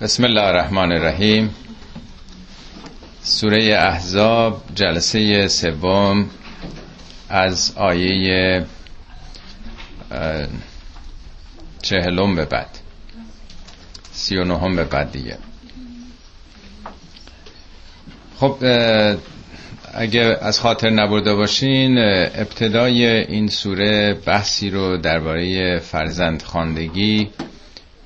[0.00, 1.54] بسم الله الرحمن الرحیم
[3.22, 6.30] سوره احزاب جلسه سوم
[7.28, 8.64] از آیه
[11.82, 12.78] چهلم به بعد
[14.12, 15.38] سی و نهم به بعد دیگه
[18.40, 18.56] خب
[19.94, 27.30] اگه از خاطر نبرده باشین ابتدای این سوره بحثی رو درباره فرزند خاندگی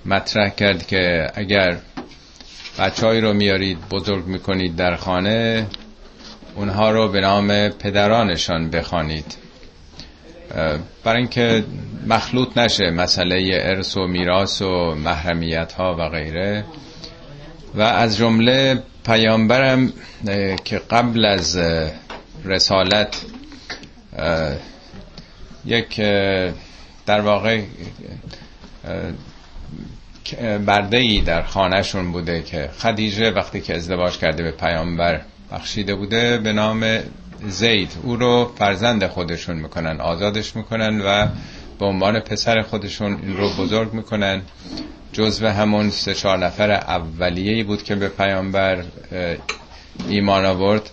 [0.06, 1.78] مطرح کرد که اگر
[2.78, 5.66] بچههایی رو میارید بزرگ می‌کنید در خانه
[6.54, 9.36] اونها رو به نام پدرانشان بخوانید.
[11.04, 11.64] برای اینکه
[12.06, 16.64] مخلوط نشه مسئله ارث و میراث و محرمیت ها و غیره.
[17.74, 19.92] و از جمله پیامبرم
[20.64, 21.58] که قبل از
[22.44, 23.20] رسالت
[25.64, 25.96] یک
[27.06, 27.60] در واقع
[30.66, 35.20] برده ای در خانهشون بوده که خدیجه وقتی که ازدواج کرده به پیامبر
[35.52, 36.98] بخشیده بوده به نام
[37.48, 37.92] زید.
[38.02, 41.26] او رو فرزند خودشون می‌کنن آزادش می‌کنن و
[41.78, 44.42] به عنوان پسر خودشون این رو بزرگ می‌کنن.
[45.12, 48.84] جزو همون سه چهار نفر اولیه‌ای بود که به پیامبر
[50.08, 50.90] ایمان آورد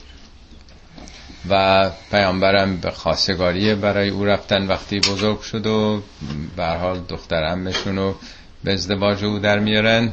[1.49, 4.67] و پیامبرم به خواستگاری برای او رفتن.
[4.67, 6.03] وقتی بزرگ شد و
[6.55, 8.15] به حال دختر امشون رو
[8.63, 10.11] به ازدواج او در میارن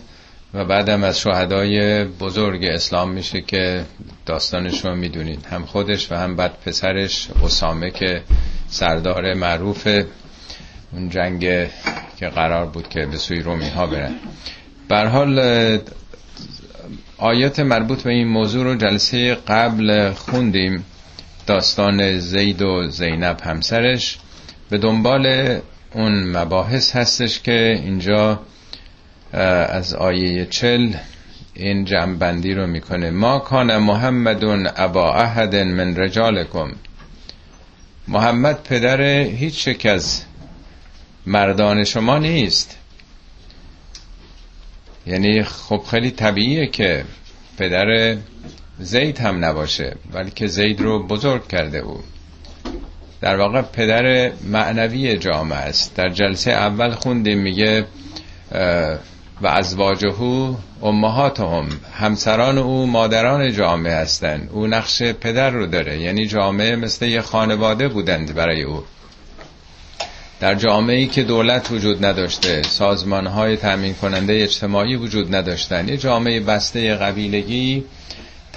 [0.55, 3.85] و بعدم از شهدای بزرگ اسلام میشه که
[4.27, 5.47] داستانش رو می‌دونید.
[5.47, 8.23] هم خودش و هم بعد پسرش اسامه که
[8.69, 9.89] سردار معروف
[10.93, 11.41] اون جنگ
[12.19, 13.87] که قرار بود که به سوی رومی ها
[14.91, 15.39] برن حال
[17.19, 20.85] آیات مربوط به این موضوع رو جلسه قبل خوندیم.
[21.47, 24.19] داستان زید و زینب همسرش.
[24.71, 25.59] به دنبال
[25.93, 28.41] اون مباحث هستش که اینجا
[29.33, 30.93] از آیه چل
[31.55, 33.11] این جمعبندی رو می‌کنه.
[33.11, 36.73] ما کان محمدون ابا احد من رجالکم.
[38.09, 40.23] محمد پدر هیچ یک از
[41.27, 42.77] مردان شما نیست.
[45.07, 47.05] یعنی خب خیلی طبیعیه که
[47.59, 48.17] پدر
[48.79, 52.03] زید هم نباشه ولی که زید رو بزرگ کرده او.
[53.21, 55.95] در واقع پدر معنوی جامعه است.
[55.95, 57.87] در جلسه اول خوندیم میگه
[59.43, 61.69] و ازواجهو امهاتهم
[61.99, 64.51] همسران او مادران جامعه هستند.
[64.53, 68.85] او نقش پدر رو داره یعنی جامعه مثل یه خانواده بودند برای او.
[70.41, 75.97] در جامعه ای که دولت وجود نداشته سازمان های تأمین کننده اجتماعی وجود نداشتن یه
[75.97, 77.85] جامعه بسته قبیلگی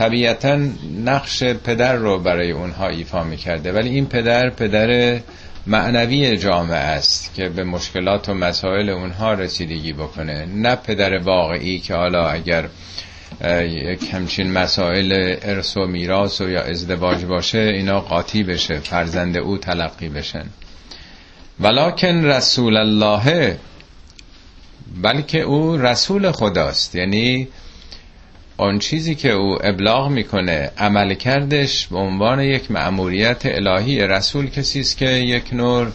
[0.02, 0.60] طبیعتا
[1.06, 3.72] نقش پدر رو برای اونها ایفا می‌کرده.
[3.72, 5.20] ولی این پدر پدر
[5.68, 10.46] معنوی جامعه است که به مشکلات و مسائل اونها رسیدگی بکنه.
[10.46, 12.68] نه پدر واقعی که حالا اگر
[13.64, 19.58] یک همچین مسائل ارث و میراث و یا ازدواج باشه اینا قاطی بشه فرزند او
[19.58, 20.46] تلقی بشن.
[21.60, 23.58] ولکن رسول الله
[25.02, 26.96] بلکه او رسول خداست.
[26.96, 27.48] یعنی
[28.62, 34.80] آن چیزی که او ابلاغ می‌کنه عمل کردش به عنوان یک مأموریت الهی رسول کسی
[34.80, 35.92] است که یک نور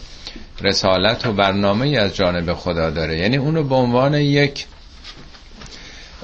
[0.61, 3.17] رسالت و برنامه از جانب خدا داره.
[3.17, 4.65] یعنی اونو به عنوان یک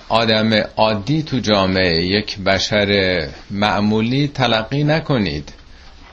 [0.10, 3.22] آدم عادی تو جامعه یک بشر
[3.52, 5.54] معمولی تلقی نکنید.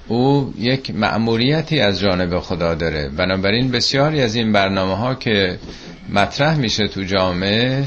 [0.09, 3.09] او یک مأموریتی از جانب خدا داره.
[3.09, 5.59] بنابراین بسیاری از این برنامه ها که
[6.13, 7.85] مطرح میشه تو جامعه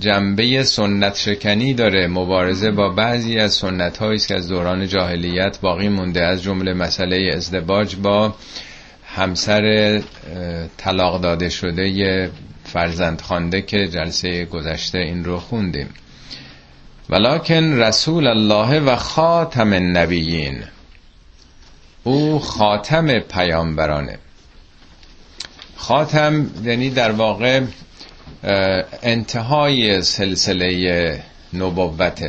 [0.00, 5.88] جنبه سنت شکنی داره مبارزه با بعضی از سنت هایی که از دوران جاهلیت باقی
[5.88, 6.24] مونده.
[6.24, 8.34] از جمله مسئله ازدواج با
[9.06, 10.02] همسر
[10.76, 12.30] طلاق داده شده
[12.64, 15.88] فرزند خانده که جلسه گذشته این رو خوندیم.
[17.10, 20.62] ولکن رسول الله و خاتم النبیین
[22.04, 24.18] او خاتم پیامبرانه.
[25.76, 27.60] خاتم یعنی در واقع
[29.02, 31.22] انتهای سلسله
[31.54, 32.24] نبوت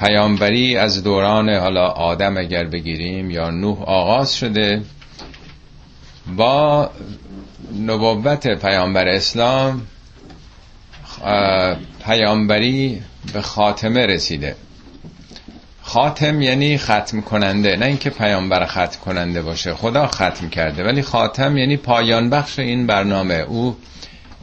[0.00, 4.82] پیامبری از دوران حالا آدم اگر بگیریم یا نوح آغاز شده
[6.36, 6.90] با
[7.86, 9.82] نبوت پیامبر اسلام
[12.06, 13.02] پیامبری
[13.32, 14.56] به خاتمه رسیده.
[15.82, 21.56] خاتم یعنی ختم کننده نه اینکه پیامبر ختم کننده باشه خدا ختم کرده ولی خاتم
[21.56, 23.34] یعنی پایان بخش این برنامه.
[23.34, 23.76] او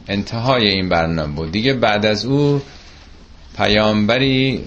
[0.08, 1.52] انتهای این برنامه بود.
[1.52, 2.62] دیگه بعد از او
[3.56, 4.64] پیامبری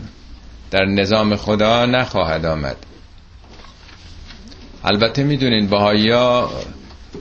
[0.71, 2.77] در نظام خدا نخواهد آمد.
[4.83, 6.49] البته می‌دونین ها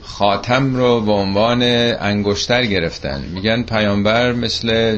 [0.03, 1.61] خاتم رو به عنوان
[1.99, 3.21] انگشتر گرفتن.
[3.21, 4.97] میگن پیامبر مثل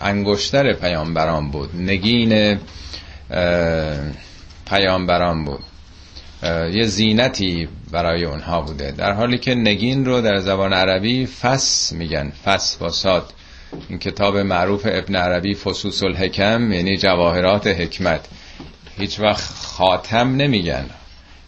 [0.00, 1.70] انگشتر پیامبران بود.
[1.76, 2.58] نگین
[4.66, 5.64] پیامبران بود.
[6.72, 8.90] یه زینتی برای اونها بوده.
[8.90, 13.32] در حالی که نگین رو در زبان عربی فس میگن فس با ساد
[13.88, 18.20] این کتاب معروف ابن عربی فسوس الحکم یعنی جواهرات حکمت.
[18.98, 20.86] هیچ وقت خاتم نمیگن.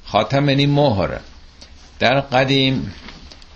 [0.05, 1.11] خاتم یعنی مهر.
[1.99, 2.93] در قدیم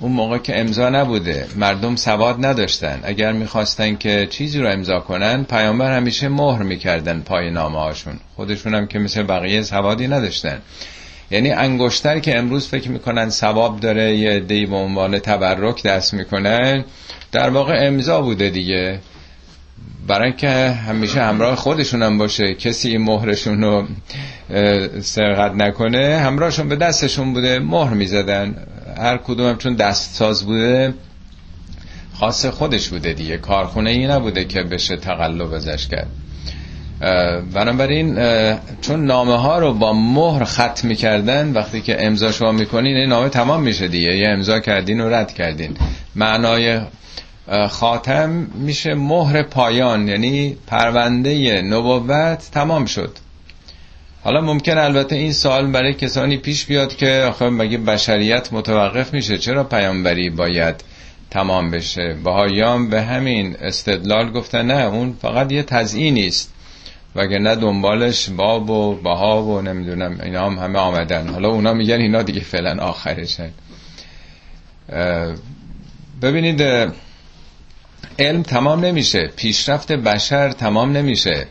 [0.00, 3.00] اون موقع که امضا نبوده مردم سواد نداشتن.
[3.02, 8.74] اگر می‌خواستن که چیزی رو امضا کنن پیامبر همیشه مهر می‌کردن پای نامه هاشون خودشون
[8.74, 10.62] هم که مثل بقیه سوادی نداشتن.
[11.30, 16.84] یعنی انگشتر که امروز فکر می‌کنن ثواب داره یه دی به عنوان تبرک دست می‌کنن
[17.32, 19.00] در واقع امضا بوده دیگه.
[20.06, 22.54] برای که همیشه همراه خودشون هم باشه.
[22.54, 23.86] کسی این مهرشون رو
[25.00, 28.66] سرقت نکنه همراهشون به دستشون بوده مهر می‌زدن.
[28.98, 30.94] هر کدوم هم چون دست ساز بوده
[32.14, 33.36] خاص خودش بوده دیگه.
[33.36, 36.08] کارخونه ای نبوده که بشه تقلب ازش کرد.
[37.54, 38.18] بنابراین
[38.80, 43.28] چون نامه ها رو با مهر خط می‌کردن وقتی که امضا شما می‌کنین این نامه
[43.28, 44.16] تمام میشه دیگه.
[44.16, 45.76] یه امضا کردین و رد کردین.
[46.14, 46.80] معنای
[47.68, 53.10] خاتم میشه مهر پایان یعنی پرونده نبوت تمام شد.
[54.24, 59.38] حالا ممکن البته این سوال برای کسانی پیش بیاد که آخه مگه بشریت متوقف میشه؟
[59.38, 60.74] چرا پیامبری باید
[61.30, 66.54] تمام بشه؟ بهاییان به همین استدلال گفتن نه اون فقط یه تزیینی است.
[67.26, 71.28] نه دنبالش باب و بها و نمی‌دونم اینا هم همه آمدن.
[71.28, 73.50] حالا اونا میگن اینا دیگه فعلا آخرشن.
[76.22, 76.62] ببینید
[78.18, 79.30] علم تمام نمیشه.
[79.36, 81.46] پیشرفت بشر تمام نمیشه.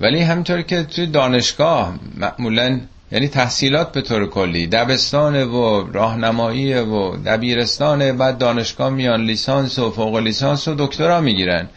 [0.00, 2.80] ولی همطور که توی دانشگاه معمولا
[3.12, 9.90] یعنی تحصیلات به طور کلی دبستان و راهنمایی و دبیرستان بعد دانشگاه میان لیسانس و
[9.90, 11.68] فوق لیسانس و دکترا می‌گیرن.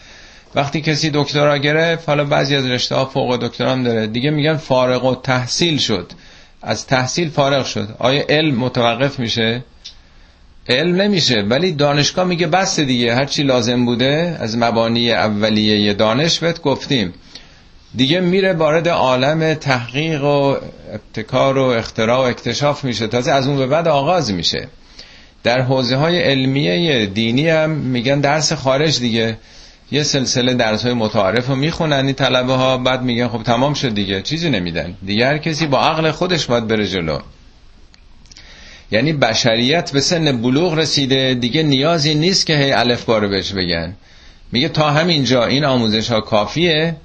[0.56, 4.07] وقتی کسی دکترا گرفت حالا بعضی از رشته ها فوق دکترا هم داره.
[4.07, 6.12] دیگه میگن فارغ و تحصیل شد.
[6.62, 7.96] از تحصیل فارغ شد.
[8.00, 9.63] آیا علم متوقف میشه؟
[10.69, 11.42] علم نمیشه.
[11.42, 13.16] ولی دانشگاه میگه بس دیگه.
[13.16, 17.13] هرچی لازم بوده از مبانی اولیه دانش بهت گفتیم.
[17.95, 20.56] دیگه میره وارد عالم تحقیق و
[20.94, 23.07] ابتکار و اختراع و اکتشاف میشه.
[23.07, 24.68] تازه از اون به بعد آغاز میشه.
[25.44, 29.38] در حوزه های علمیه دینی هم میگن درس خارج دیگه.
[29.92, 33.94] یه سلسله درس های متعارف رو می‌خونن این طلبه ها بعد میگن خب تمام شد
[33.94, 34.94] دیگه چیزی نمیدن.
[35.06, 37.20] دیگه هر کسی با عقل خودش باید بره جلو.
[38.92, 43.96] یعنی بشریت به سن بلوغ رسیده دیگه نیازی نیست که هی الف بارو بهش بگن.
[44.52, 46.96] میگه تا همینجا این آموزش ها کافیه؟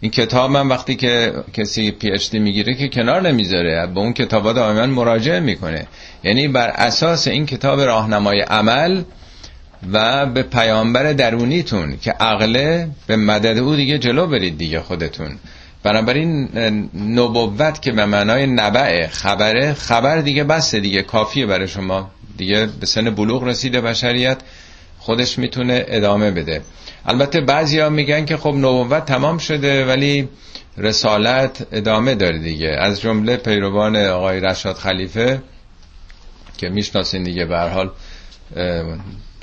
[0.00, 4.12] این کتاب من وقتی که کسی پی اچ دی می‌گیره که کنار نمی‌ذاره به اون
[4.12, 5.86] کتابا دائما مراجعه می‌کنه.
[6.24, 9.02] یعنی بر اساس این کتاب راهنمای عمل
[9.92, 15.38] و به پیامبر درونیتون که عقله به مدد او دیگه جلو برید دیگه خودتون.
[15.82, 16.48] بنابراین
[16.94, 22.10] نبوت که به معنای نبعه خبره خبر دیگه بسته دیگه کافیه برای شما.
[22.36, 24.38] دیگه به سن بلوغ رسیده بشریت
[24.98, 26.62] خودش می‌تونه ادامه بده.
[27.06, 30.28] البته بعضی ها میگن که خب نبوت تمام شده ولی
[30.76, 32.68] رسالت ادامه داره دیگه.
[32.68, 35.42] از جمله پیروان آقای رشاد خلیفه
[36.58, 37.90] که می‌شناسین دیگه به حال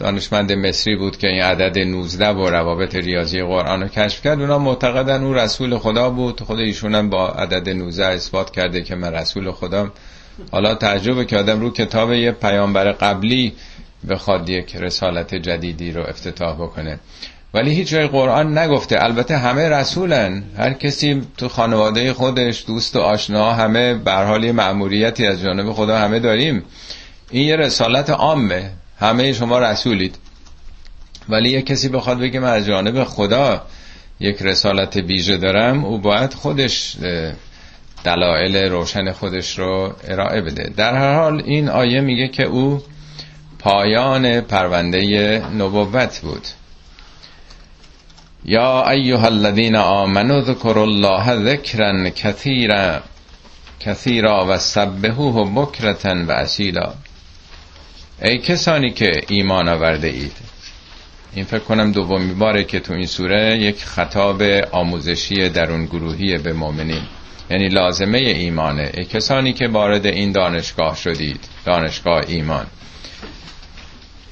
[0.04, 4.40] دانشمند مصری بود که این عدد 19 و روابط ریاضی قرآن رو کشف کرد.
[4.40, 6.42] اونا معتقدن او رسول خدا بود.
[6.42, 9.92] خود ایشون هم با عدد 19 اثبات کرده که من رسول خدا
[10.52, 13.54] حالا تعجبه که آدم رو کتاب یه پیامبر قبلی
[14.10, 17.00] بخواد یک رسالت جدیدی رو افتتاح بکنه.
[17.54, 19.04] ولی هیچ جای قرآن نگفته.
[19.04, 20.44] البته همه رسولن.
[20.58, 25.98] هر کسی تو خانواده خودش دوست و آشنا همه به حال مأموریتی از جانب خدا
[25.98, 26.64] همه داریم.
[27.32, 28.72] این یه رسالت عامه.
[29.04, 30.16] همه شما رسولید.
[31.30, 33.62] ولی یه کسی بخواد بگه من از جانب خدا
[34.20, 36.96] یک رسالت بیژه دارم او باید خودش
[38.04, 40.74] دلایل روشن خودش رو ارائه بده.
[40.78, 42.82] در هر حال این آیه میگه که او
[43.60, 46.48] پایان پرونده نبوت بود.
[48.46, 53.00] یا ایها الذین آمنوا ذکروا الله ذکرا کثیرا
[53.80, 56.94] کثیرا و سبحوه بکرتا و اسیلا
[58.24, 60.38] ای کسانی که ایمان آورده اید.
[61.36, 66.54] این فکر کنم دومی باره که تو این سوره یک خطاب آموزشی درون گروهی به
[66.54, 67.02] مؤمنین.
[67.50, 68.92] یعنی لازمه ایمانه.
[68.94, 71.40] ای کسانی که وارد این دانشگاه شدید.
[71.66, 72.66] دانشگاه ایمان.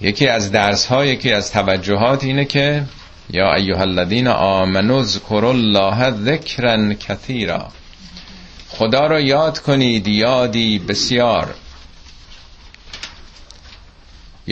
[0.02, 2.84] یکی از درس ها یکی از توجهات اینه که
[3.30, 7.68] یا ایها الذین آمنوا اذکروا الله ذکرا کثیرا.
[8.70, 11.56] خدا را یاد کنید یادی بسیار.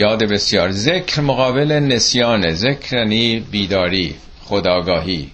[0.00, 0.70] یاد بسیار.
[0.70, 4.14] ذکر مقابل نسیانه ذکر یعنی بیداری
[4.44, 5.30] خداگاهی.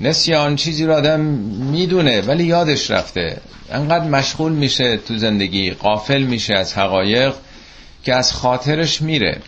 [0.00, 3.40] نسیان چیزی رو آدم می‌دونه ولی یادش رفته.
[3.72, 7.34] انقدر مشغول میشه تو زندگی قافل میشه از حقایق
[8.04, 9.40] که از خاطرش میره.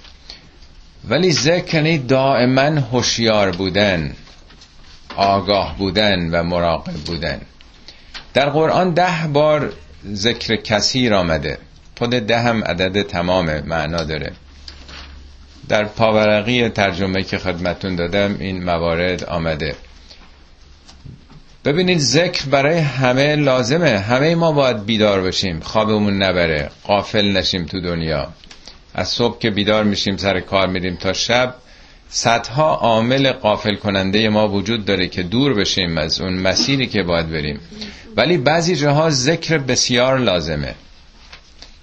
[1.08, 4.16] ولی ذکر یعنی دائما هوشیار بودن
[5.16, 7.40] آگاه بودن و مراقب بودن.
[8.34, 9.72] در قرآن ده بار
[10.12, 11.58] ذکر کثیر آمده.
[11.98, 14.32] خود ده هم عدد تمام معنا داره.
[15.68, 19.74] در پاورقی ترجمه که خدمتون دادم این موارد آمده.
[21.64, 23.98] ببینید ذکر برای همه لازمه.
[23.98, 25.60] همه ما باید بیدار بشیم.
[25.60, 26.70] خوابمون نبره.
[26.84, 28.28] قافل نشیم تو دنیا.
[28.94, 31.54] از صبح که بیدار میشیم سر کار میریم تا شب
[32.08, 37.30] صدها عامل قافل کننده ما وجود داره که دور بشیم از اون مسیری که باید
[37.30, 37.60] بریم.
[38.16, 40.74] ولی بعضی جاها ذکر بسیار لازمه.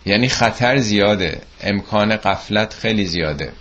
[0.05, 3.51] یعنی خطر زیاده امکان قفلت خیلی زیاده.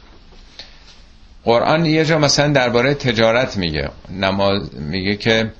[1.44, 3.90] قرآن یه جا مثلا درباره تجارت میگه.
[4.10, 5.52] نماز میگه که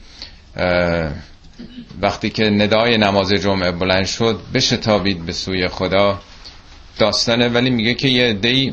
[2.02, 6.20] وقتی که ندای نماز جمعه بلند شد بشتابید به سوی خدا.
[6.98, 8.72] داستانه ولی میگه که یه دی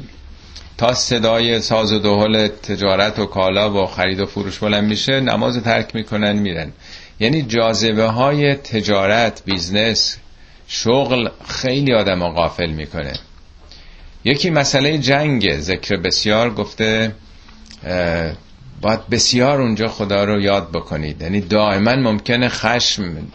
[0.78, 5.64] تا صدای ساز و دهل تجارت و کالا و خرید و فروش بلند میشه نماز
[5.64, 6.72] ترک می‌کنن میرن.
[7.20, 10.18] یعنی جاذبه های تجارت بیزنس
[10.72, 13.14] شغل خیلی آدم غافل می‌کنه.
[14.24, 17.16] یکی مسئله جنگ ذکر بسیار گفته
[18.82, 21.22] باید بسیار اونجا خدا رو یاد بکنید.
[21.22, 23.28] یعنی دائما ممکنه خشم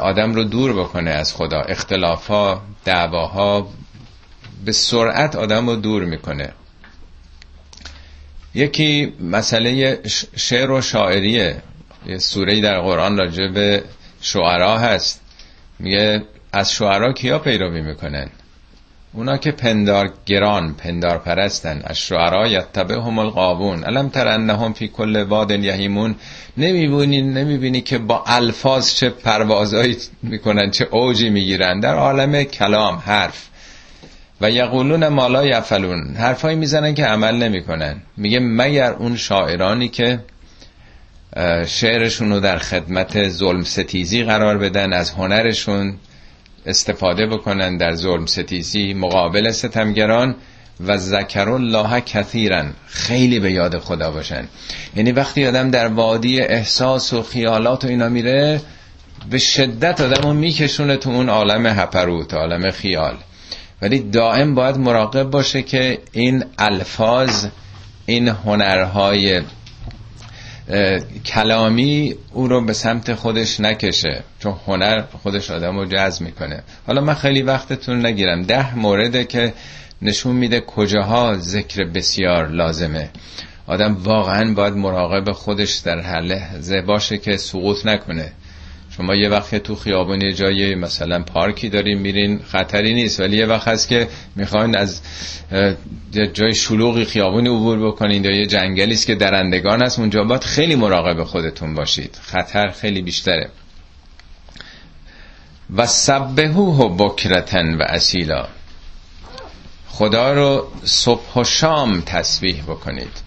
[0.00, 1.60] آدم رو دور بکنه از خدا.
[1.60, 3.68] اختلافها دعواها
[4.64, 6.52] به سرعت آدم رو دور می‌کنه.
[8.54, 10.00] یکی مسئله
[10.36, 11.62] شعر و شاعریه.
[12.06, 13.84] یه سوره در قرآن راجع به
[14.20, 15.20] شعرا هست.
[15.78, 16.22] میگه
[16.56, 18.28] از شعرا کیا پیروی می‌کنن؟
[19.12, 21.82] اونا که پندار گران پندار پرستن.
[21.84, 26.14] از شعرا هم القابون علم تر انهم فی کل واد یهیمون.
[26.56, 31.80] نمی‌بینی نمی‌بینی که با الفاظ چه پروازایی می‌کنن چه اوجی می‌گیرن.
[31.80, 33.48] در عالم کلام حرف.
[34.40, 37.96] و یقولون مالا یفلون حرفایی می‌زنن که عمل نمی‌کنن.
[38.16, 40.20] میگه مگر اون شاعرانی که
[41.66, 45.96] شعرشون رو در خدمت ظلم ستیزی قرار بدن از هنرشون
[46.66, 50.34] استفاده بکنن در ظلم ستیزی مقابل ستمگران
[50.86, 52.72] و ذکر الله کثیرن.
[52.86, 54.48] خیلی به یاد خدا باشن.
[54.96, 58.60] یعنی وقتی آدم در وادی احساس و خیالات و اینا میره
[59.30, 63.16] به شدت آدم رو میکشونه تو اون عالم هپروت عالم خیال.
[63.82, 67.46] ولی دائم باید مراقب باشه که این الفاظ
[68.06, 69.42] این هنرهای
[71.26, 76.62] کلامی او رو به سمت خودش نکشه چون هنر خودش آدم رو جذب می‌کنه.
[76.86, 78.42] حالا من خیلی وقتتون نگیرم.
[78.42, 79.52] ده مورده که
[80.02, 83.10] نشون میده کجاها ذکر بسیار لازمه.
[83.66, 88.32] آدم واقعا باید مراقب خودش در هر لحظه باشه که سقوط نکنه.
[88.96, 93.68] شما یه وقت تو خیابون جای مثلا پارکی داریم میرین خطری نیست ولی یه وقت
[93.68, 95.00] هست که می‌خواین از
[96.32, 100.76] جای شلوغی خیابونی عبور بکنین یا یه جنگلی است که درندگان هست اونجا باید خیلی
[100.76, 102.18] مراقب خودتون باشید.
[102.22, 103.50] خطر خیلی بیشتره.
[105.76, 108.48] و سبهوه بکرتن و اسیلا.
[109.88, 113.25] خدا رو صبح و شام تسبیح بکنید.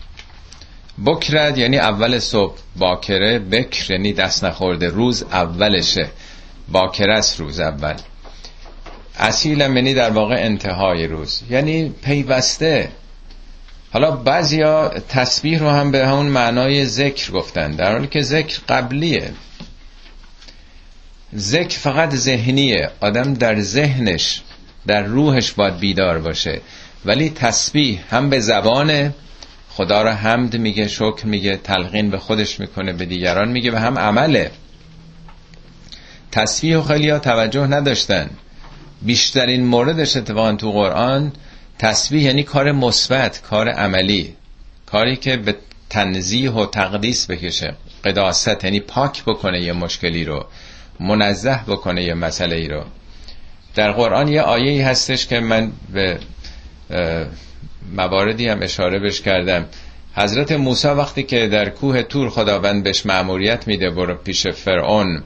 [1.05, 6.09] بکرد یعنی اول صبح باکره بکر یعنی دست نخورده روز اولشه.
[6.67, 7.95] باکره است روز اول.
[9.17, 11.41] اصیل یعنی در واقع انتهای روز.
[11.49, 12.89] یعنی پیوسته.
[13.93, 19.31] حالا بعضیا تسبیح رو هم به همون معنای ذکر گفتن در حالی که ذکر قبلیه.
[21.35, 22.89] ذکر فقط ذهنیه.
[22.99, 24.41] آدم در ذهنش
[24.87, 26.61] در روحش باید بیدار باشه.
[27.05, 29.13] ولی تسبیح هم به زبانه
[29.79, 33.99] خدا را حمد میگه شکر میگه تلقین به خودش می‌کنه به دیگران میگه و هم
[33.99, 34.51] عمله.
[36.31, 38.29] تصویح و خیلی توجه نداشتن.
[39.01, 41.31] بیشترین موردش اتفاقا تو قرآن
[41.77, 44.33] تصویح یعنی کار مثبت کار عملی.
[44.85, 45.55] کاری که به
[45.89, 47.75] تنزیح و تقدیس بکشه.
[48.05, 50.45] قداست یعنی پاک بکنه یه مشکلی رو.
[50.99, 52.83] منزه بکنه یه مسئله ای رو.
[53.75, 56.19] در قرآن یه آیه هستش که من به
[57.95, 59.65] مواردی هم اشاره بش کردم.
[60.15, 65.23] حضرت موسی وقتی که در کوه تور خداوند بهش معموریت میده برو پیش فرعون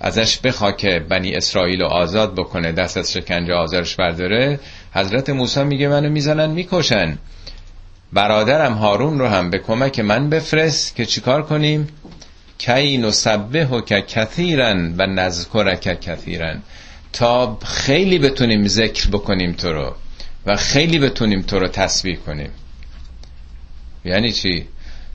[0.00, 4.60] ازش بخوا که بنی اسرائیل رو آزاد بکنه دست از شکنجه آزارش برداره
[4.94, 7.18] حضرت موسی میگه منو می‌زنن می‌کشن.
[8.12, 11.88] برادرم هارون رو هم به کمک من بفرست که چیکار کنیم؟
[12.58, 16.62] کی نسبه و که کثیرن و نذکر که کثیرن.
[17.12, 19.94] تا خیلی بتونیم ذکر بکنیم تو رو.
[20.46, 22.50] و خیلی بتونیم تو رو تصویر کنیم.
[24.04, 24.66] یعنی چی؟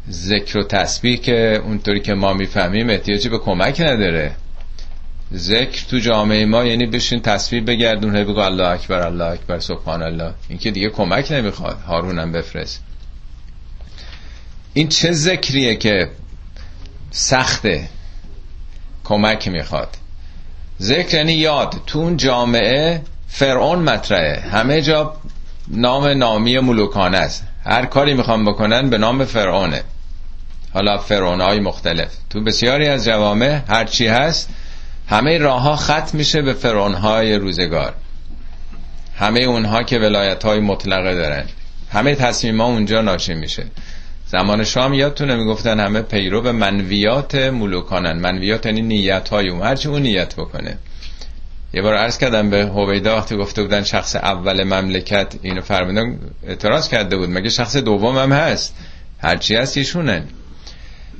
[0.10, 4.36] ذکر و تسبیح که اونطوری که ما می‌فهمیم احتیاجی به کمک نداره.
[5.34, 10.34] ذکر تو جامعه ما یعنی بشین تسبیح بگردون بگو الله اکبر الله اکبر سبحان الله.
[10.50, 11.82] این که دیگه کمک نمی‌خواد.
[11.82, 12.82] هارونم بفرست.
[14.74, 16.12] این چه ذکریه که
[17.12, 17.89] سخته؟
[19.03, 19.98] کمک می‌خواد.
[20.82, 21.82] ذکر یعنی یاد.
[21.86, 24.39] تو اون جامعه فرعون مطرحه.
[24.39, 25.13] همه جا
[25.67, 27.44] نام نامی ملوکانه است.
[27.65, 29.84] هر کاری می‌خوام بکنن به نام فرعونه.
[30.74, 32.12] حالا فرعون های مختلف.
[32.29, 34.50] تو بسیاری از جوامع هرچی هست
[35.08, 37.94] همه راه ها ختم میشه به فرعون های روزگار.
[39.17, 41.46] همه اونها که ولایت های مطلقه دارن.
[41.91, 43.63] همه تصمیم ها اونجا ناشی میشه.
[44.27, 48.20] زمان شام یادتونه می‌گفتن همه پیرو به منویات ملوکانن.
[48.20, 50.77] منویات یعنی نیت های اون هرچی اون نیت بکنه.
[51.75, 56.89] یه بار عرض کردم به هویدا وقتی گفته بودن شخص اول مملکت اینو فرمودن اعتراض
[56.89, 57.29] کرده بود.
[57.29, 58.75] مگه شخص دوم هم هست؟
[59.20, 60.24] هرچی هست ایشونن.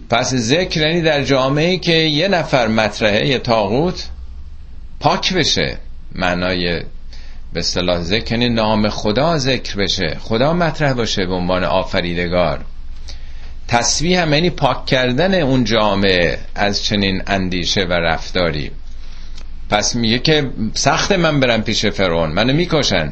[0.10, 4.10] پس ذکر یعنی در جامعه که یه نفر مطرحه یه تاغوت
[5.00, 5.78] پاک بشه.
[6.16, 6.84] معنای
[7.54, 10.18] به اصطلاح ذکر یعنی نام خدا ذکر بشه.
[10.20, 12.66] خدا مطرح باشه به عنوان آفریدگار.
[13.68, 18.72] تسبیح هم یعنی پاک کردن اون جامعه از چنین اندیشه و رفتاری.
[19.70, 22.32] پس میگه که سخت من برم پیش فرعون.
[22.32, 23.12] منو می‌کشن.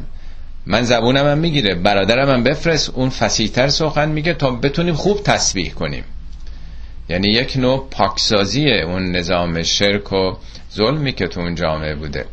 [0.65, 1.75] من زبونم هم می‌گیره.
[1.75, 2.89] برادرم هم بفرست.
[2.89, 6.03] اون فسیحتر سخن میگه تا بتونیم خوب تسبیح کنیم.
[7.09, 10.31] یعنی یک نوع پاکسازی اون نظام شرک و
[10.73, 12.25] ظلمی که تو اون جامعه بوده.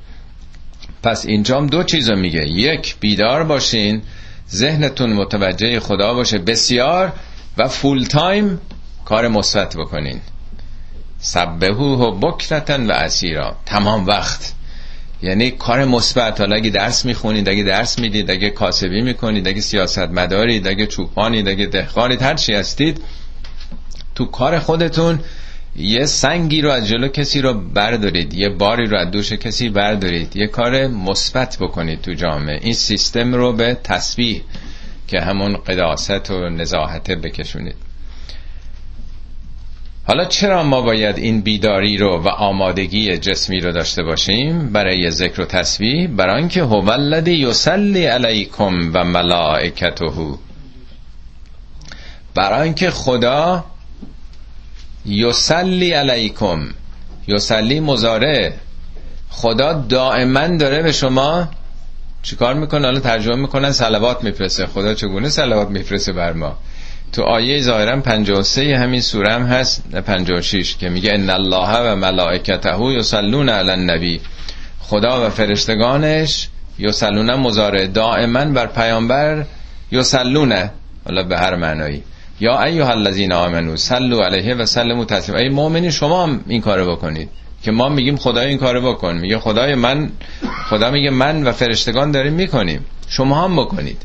[1.02, 2.48] پس اینجام دو چیزو میگه.
[2.48, 4.02] یک بیدار باشین.
[4.50, 6.38] ذهنتون متوجه خدا باشه.
[6.38, 7.12] بسیار
[7.58, 8.60] و فول تایم
[9.04, 10.20] کار مثبت بکنین.
[11.20, 13.56] سبهو و بکرتن و اسیرا.
[13.66, 14.52] تمام وقت.
[15.22, 16.40] یعنی کار مثبت.
[16.40, 21.48] حالا اگه درس می‌خونید اگه درس می‌دید اگه کاسبی می‌کنید اگه سیاست مدارید اگه چوپانید
[21.48, 23.00] اگه دهقانید هر چی هستید
[24.14, 25.20] تو کار خودتون
[25.76, 30.36] یه سنگی رو از جلو کسی رو بردارید یه باری رو از دوش کسی بردارید.
[30.36, 32.58] یه کار مثبت بکنید تو جامعه.
[32.62, 34.42] این سیستم رو به تسبیح
[35.08, 37.89] که همون قداست و نزاحت بکشونید.
[40.10, 45.40] حالا چرا ما باید این بیداری رو و آمادگی جسمی رو داشته باشیم؟ برای ذکر
[45.40, 50.10] و تسبیح برای اینکه هو الذی یصلی علیکم و ملائکته.
[52.34, 53.64] برای اینکه خدا
[55.06, 56.68] یصلی علیکم
[57.28, 58.54] یصلی مزاره
[59.30, 61.48] خدا دائما داره به شما
[62.22, 64.66] چیکار می‌کنه؟ حالا ترجمه می‌کنن صلوات میفرسته.
[64.66, 66.56] خدا چگونه صلوات میفرسته بر ما؟
[67.12, 72.80] تو آیه ظاهرا 53 همین سوره هم هست 56 که میگه ان الله و ملائکته
[72.80, 74.20] یصلون علی النبی.
[74.80, 79.44] خدا و فرشتگانش یصلون مزاره دائما بر پیامبر
[79.92, 80.70] یصلون
[81.04, 82.02] حالا به هر معنایی.
[82.40, 85.38] یا ایها الذین آمنو صلوا علیه و سلموا تسلیما.
[85.38, 87.28] ای مؤمنین شما هم این کارو بکنید
[87.62, 89.16] که ما میگیم خدای این کارو بکن.
[89.16, 90.10] میگه خدای من
[90.70, 92.84] خدا میگه من و فرشتگان داریم می‌کنیم.
[93.08, 94.02] شما هم بکنید.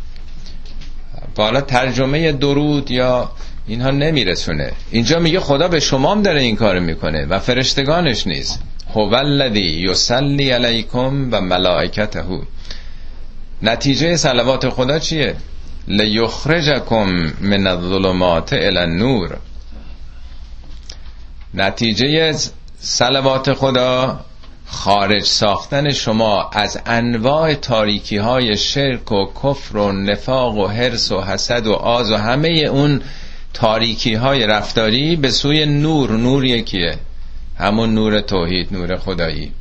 [1.44, 3.32] حالا ترجمه درود یا
[3.68, 4.72] اینها نمیرسونه.
[4.92, 8.60] اینجا میگه خدا به شما هم داره این کارو می‌کنه و فرشتگانش نیست.
[8.94, 12.24] هو الذی یصلی علیکم و ملائکته.
[13.62, 15.36] نتیجه صلوات خدا چیه؟
[15.88, 19.38] لیخرجکم من الظلمات الى النور.
[21.54, 22.36] نتیجه
[22.80, 24.20] صلوات خدا
[24.66, 31.22] خارج ساختن شما از انواع تاریکی های شرک و کفر و نفاق و حرس و
[31.22, 33.02] حسد و آز و همه اون
[33.54, 36.12] تاریکی های رفتاری به سوی نور.
[36.12, 36.98] نور یکیه.
[37.58, 39.52] همون نور توحید نور خدایی.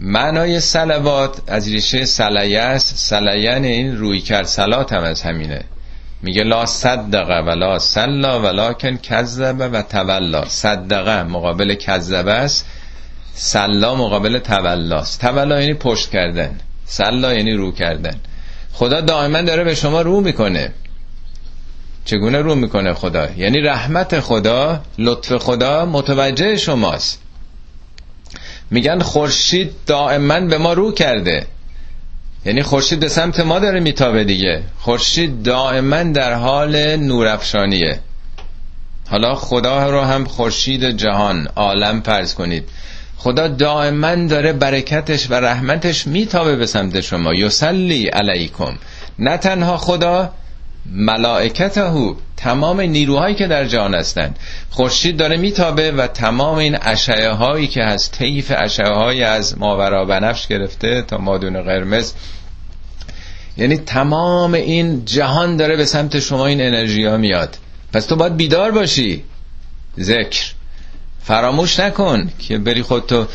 [0.00, 5.64] معنای سلوات از ریشه سلیه است سلیه این روی کرد سلات هم از همینه.
[6.22, 12.66] میگه لا صدقه ولا سلا ولکن کذبه و تولا صدقه مقابل کذبه است.
[13.38, 15.20] سلا مقابل تولاست.
[15.20, 16.60] تولا یعنی پشت کردن.
[16.86, 18.20] سلا یعنی رو کردن.
[18.72, 20.72] خدا دائما داره به شما رو می‌کنه.
[22.04, 27.22] چگونه رو می‌کنه خدا؟ یعنی رحمت خدا لطف خدا متوجه شماست.
[28.70, 31.46] میگن خورشید دائما به ما رو کرده.
[32.44, 34.62] یعنی خورشید به سمت ما داره میتابه دیگه.
[34.78, 38.00] خورشید دائما در حال نورافشانیه.
[39.08, 42.68] حالا خدا رو هم خورشید جهان عالم فرض کنید.
[43.16, 47.34] خدا دائما داره برکتش و رحمتش میتابه به سمت شما.
[47.34, 48.78] یسلی علیکم.
[49.18, 50.30] نه تنها خدا
[50.92, 51.90] ملائکته
[52.36, 54.38] تمام نیروهایی که در جهان هستند.
[54.70, 60.04] خورشید داره میتابه و تمام این اشعه هایی که از طیف اشعه های از ماورا
[60.04, 62.12] بنفش گرفته تا مادون قرمز.
[63.56, 67.56] یعنی تمام این جهان داره به سمت شما این انرژی ها میاد.
[67.92, 69.24] پس تو باید بیدار باشی.
[70.00, 70.55] ذکر.
[71.26, 73.26] فراموش نکن که بری خودتو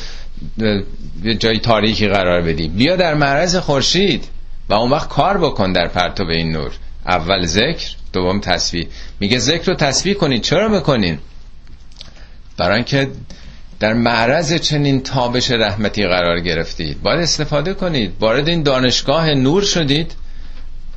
[1.23, 2.67] یه جای تاریکی قرار بدی.
[2.67, 4.27] بیا در معرض خورشید
[4.69, 6.71] و اون وقت کار بکن در پرتو این نور.
[7.06, 8.88] اول ذکر دوم تصویر.
[9.19, 10.41] میگه ذکر رو تصویر کنید.
[10.41, 11.19] چرا می‌کنین
[12.58, 13.12] برای اینکه
[13.80, 17.01] در معرض چنین تابش رحمتی قرار گرفتید.
[17.01, 18.13] باید استفاده کنید.
[18.19, 20.13] وارد این دانشگاه نور شدید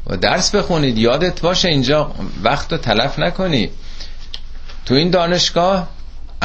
[0.07, 0.98] و درس بخونید.
[0.98, 3.70] یادت باشه اینجا وقت رو تلف نکنی.
[4.87, 5.88] تو این دانشگاه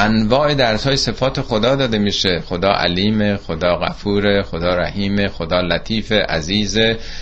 [0.00, 2.40] انواع درس های صفات خدا داده میشه.
[2.40, 6.78] خدا علیم خدا غفور خدا رحیم خدا لطیف عزیز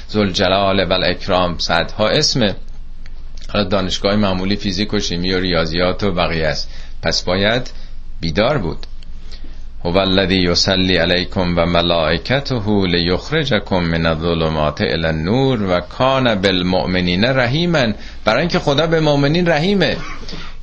[0.08, 2.54] زلجلال و اکرام صدها اسمه
[3.52, 6.70] حالا دانشگاه معمولی فیزیک و شیمی و ریاضیات و بقیه است.
[7.02, 7.70] پس باید
[8.20, 8.86] بیدار بود.
[9.84, 17.86] هو الذی یصلی علیکم و ملائکته لیخرجکم من الظلمات الی النور و کان بالمؤمنین رحیما.
[18.24, 19.96] برای اینکه خدا به مؤمنین رحیمه.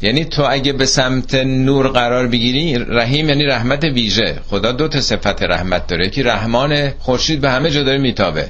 [0.01, 4.39] یعنی تو اگه به سمت نور قرار بگیری رحیم یعنی رحمت ویژه.
[4.49, 6.09] خدا دو تا صفت رحمت داره.
[6.09, 8.49] که رحمان خورشید به همه جا داره میتابه.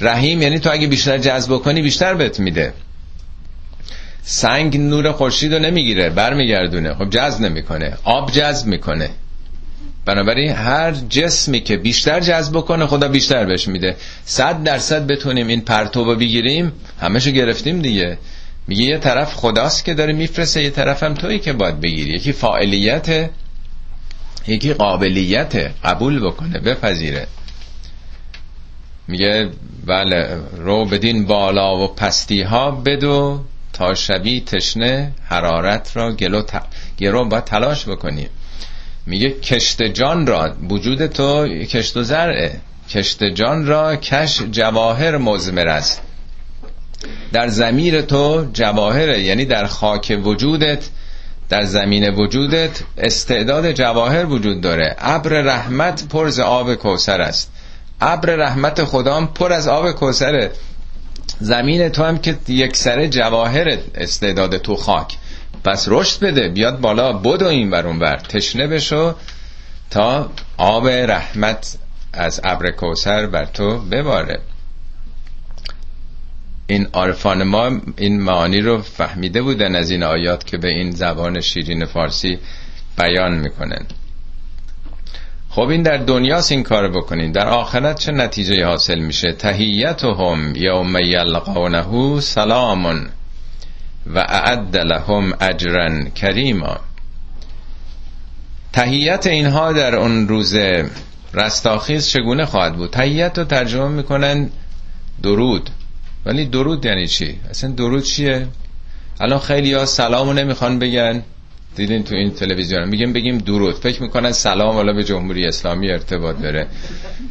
[0.00, 2.72] رحیم یعنی تو اگه بیشتر جذب کنی بیشتر بهت میده.
[4.22, 6.94] سنگ نور خورشید رو نمی‌گیره برمیگردونه.
[6.94, 7.92] خب جذب نمی‌کنه.
[8.04, 9.10] آب جذب می‌کنه.
[10.06, 13.96] بنابراین هر جسمی که بیشتر جذب کنه خدا بیشتر بهش میده.
[14.24, 18.18] صد درصد بتونیم این پرتو بگیریم همشو گرفتیم دیگه.
[18.66, 22.10] میگه یه طرف خداست که داره میفرسته یه طرف هم تویی که باید بگیری.
[22.10, 23.30] یکی فاعلیت
[24.46, 27.26] یکی قابلیت قبول بکنه بپذیره.
[29.08, 29.50] میگه
[29.86, 33.40] بله رو بدین بالا و پستی ها بدو
[33.72, 36.62] تا شبی تشنه حرارت را گلو, ت...
[36.96, 38.28] گرو باید تلاش بکنی.
[39.06, 42.60] میگه کشت جان را وجود تو کشت و زرعه.
[42.90, 46.02] کشت جان را کش جواهر مزمر است.
[47.32, 50.84] در زمیر تو جواهره یعنی در خاک وجودت
[51.48, 54.96] در زمین وجودت استعداد جواهر وجود داره.
[54.98, 57.52] ابر رحمت پر از آب کوسر است.
[58.00, 60.50] ابر رحمت خدام پر از آب کوسره
[61.40, 65.16] زمین تو هم که یک سر جواهر استعداد تو خاک.
[65.64, 69.14] پس رشد بده بیاد بالا بدو این برون بر تشنه بشو
[69.90, 71.76] تا آب رحمت
[72.12, 74.40] از ابر کوسر بر تو بباره.
[76.66, 81.40] این عارفان ما این معانی رو فهمیده بودن از این آیات که به این زبان
[81.40, 82.38] شیرین فارسی
[82.98, 83.86] بیان می‌کنن.
[85.50, 87.32] خب این در دنیاست این کار بکنین.
[87.32, 93.08] در آخرت چه نتیجه حاصل میشه؟ تهیتهم یوم یلقونه سلامون
[94.14, 96.76] و اعد لهم اجرا کریما.
[98.72, 100.56] تهیت اینها در اون روز
[101.34, 104.50] رستاخیز چگونه خواهد بود؟ تهیت رو ترجمه می‌کنن
[105.22, 105.70] درود.
[106.26, 108.46] ولی درود یعنی چی؟ اصلا درود چیه؟
[109.20, 111.22] الان خیلی ها سلامو نمی‌خوان بگن.
[111.76, 112.88] دیدین تو این تلویزیون.
[112.88, 113.74] میگیم بگیم درود.
[113.74, 116.66] فکر می‌کنن سلام والا به جمهوری اسلامی ارتباط داره.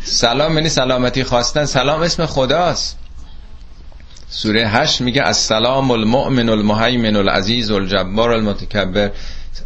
[0.03, 1.65] سلام یعنی سلامتی خواستن.
[1.65, 2.99] سلام اسم خداست.
[4.29, 9.11] سوره هشت میگه السلام المؤمن المهیمن العزیز الجبار المتکبر.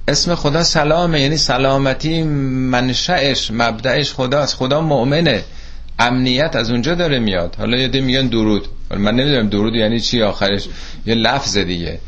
[0.08, 1.22] اسم خدا سلامه.
[1.22, 4.56] یعنی سلامتی منشأش مبدعش خداست.
[4.56, 5.44] خدا مؤمنه.
[6.00, 7.56] امنیت از اونجا داره میاد.
[7.56, 8.68] حالا یه میگن درود.
[8.89, 10.67] من نمی‌دونم درود یعنی چی آخرش.
[11.06, 12.00] یه لفظ دیگه.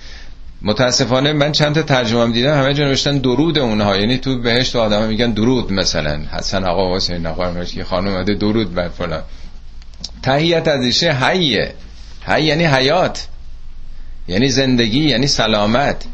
[0.61, 3.97] متاسفانه من چند تا ترجمه دیدم همه جا نوشتن درود اونها.
[3.97, 6.19] یعنی تو بهشت آدم میگن درود مثلا.
[6.31, 9.23] حسن آقا حسین آقا که خانم درود بر فلان.
[10.23, 11.73] تهیت از ایشه حیه.
[12.25, 13.27] حی یعنی حیات.
[14.27, 16.05] یعنی زندگی یعنی سلامت.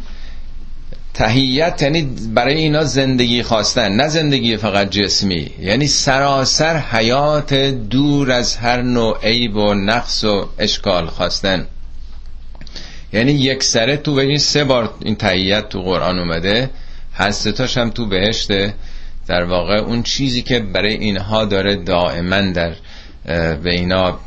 [1.15, 2.01] تهیت یعنی
[2.33, 5.51] برای اینا زندگی خواستن نه زندگی فقط جسمی.
[5.59, 7.53] یعنی سراسر حیات
[7.89, 11.67] دور از هر نوع عیب و نقص و اشکال خواستن.
[13.13, 16.69] یعنی یک سره تو این سه بار این تهیت تو قرآن اومده
[17.13, 18.73] هستتاش هم تو بهشته.
[19.27, 22.75] در واقع اون چیزی که برای اینها داره دائما در
[23.55, 24.19] به اینا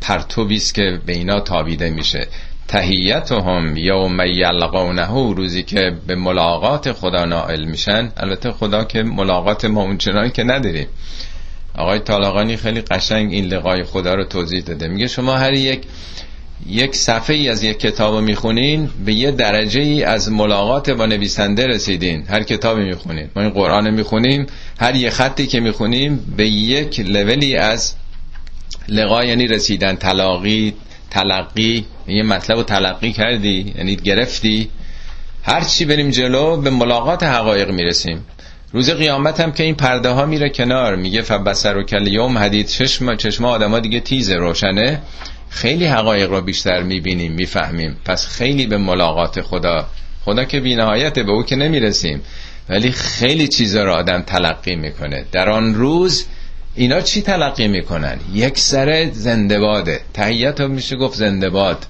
[0.00, 2.28] پرتوبیست که به اینا تابیده میشه.
[2.70, 8.12] تهیتهم یوم یلقونه روزی که به ملاقات خدا نائل میشن.
[8.16, 10.86] البته خدا که ملاقات ما اونچنانی که نداریم.
[11.78, 14.88] آقای طالقانی خیلی قشنگ این لقای خدا رو توضیح داده.
[14.88, 15.82] میگه شما هر یک
[16.66, 21.06] یک صفحه ای از یک کتاب رو می‌خونین به یه درجه ای از ملاقات با
[21.06, 22.24] نویسنده رسیدین.
[22.28, 23.30] هر کتابی می‌خونین.
[23.36, 24.46] ما این قرآن می‌خونیم.
[24.80, 27.94] هر یه خطی که می‌خونیم به یک لولی از
[28.88, 30.74] لقا یعنی رسیدن تلاقی
[31.10, 34.70] تلقی یه مطلب رو تلقی کردی یعنی گرفتی.
[35.42, 38.24] هر چی بریم جلو به ملاقات حقایق می‌رسیم.
[38.72, 42.66] روز قیامت هم که این پرده ها میره کنار میگه فبسر و کل یوم حدید.
[42.66, 45.02] چشم چشم آدما دیگه تیزه روشنه.
[45.48, 47.96] خیلی حقایق رو بیشتر می‌بینیم می‌فهمیم.
[48.04, 49.86] پس خیلی به ملاقات خدا.
[50.24, 52.20] خدا که بینهایته به او که نمی‌رسیم.
[52.68, 55.24] ولی خیلی چیزا رو آدم تلقی می‌کنه.
[55.32, 56.26] در آن روز
[56.74, 61.86] اینا چی تلقی می‌کنن؟ یک سر زندباده تحییت میشه گفت زندباد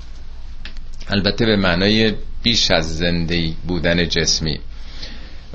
[1.10, 4.60] البته به معنای بیش از زنده بودن جسمی.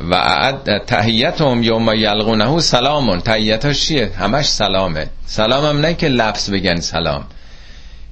[0.09, 0.53] و
[0.87, 3.19] تحییتهم یوم یلقونه سلامون.
[3.19, 5.07] تحییتاش چیه؟ همش سلامه.
[5.25, 7.25] سلام هم نه که لفظ بگن سلام.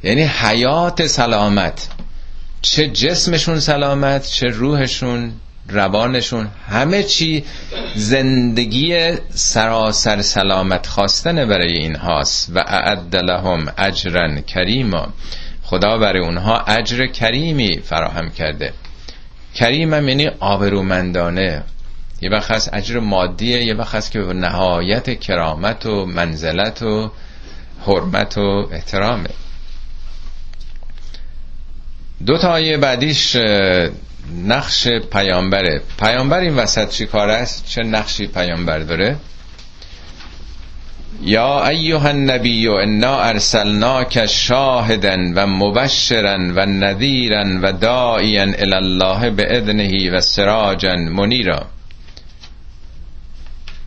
[0.04, 1.88] یعنی حیات سلامت.
[2.62, 5.34] چه جسمشون سلامت چه روحشون
[5.70, 7.44] روانشون همه چی
[7.96, 15.14] زندگی سراسر سلامت خواستن برای این هاست و اعد لهم اجرا کریما.
[15.74, 18.74] خدا برای اونها اجر کریمی فراهم کرده.
[19.56, 21.64] کریم هم یعنی آبرومندانه.
[22.22, 27.12] یه وقت هست اجر مادیه یه وقت هست که نهایت کرامت و منزلت و
[27.86, 29.30] حرمت و احترامه.
[32.26, 33.36] دو تا آیه بعدیش
[34.46, 35.82] نقش پیامبره.
[36.00, 39.18] پیامبر این وسط چی کار است؟ چه نقشی پیامبر داره؟
[41.22, 50.12] یا ایها النبی انا ارسلناک شاهدا و مبشرا و نذیرا و داعیا الی الله باذنه
[50.12, 51.66] و سراجا منیرا.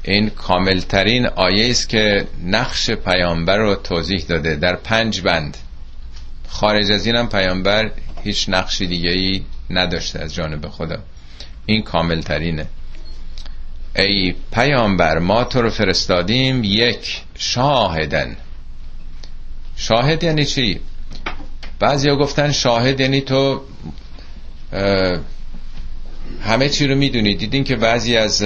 [0.03, 5.57] این کاملترین آیه است که نقش پیامبر رو توضیح داده در پنج بند.
[6.49, 7.91] خارج از اینم پیامبر
[8.25, 10.99] هیچ نقشی دیگه ای نداشته از جانب خدا.
[11.67, 12.67] این کامل ترینه
[13.99, 18.37] ای پیامبر ما تو رو فرستادیم یک شاهدن.
[19.77, 20.81] شاهد یعنی چی؟
[21.79, 23.61] بعضی ها گفتن شاهد یعنی تو
[26.43, 27.35] همه چی رو می‌دونی.
[27.35, 28.45] دیدین که بعضی از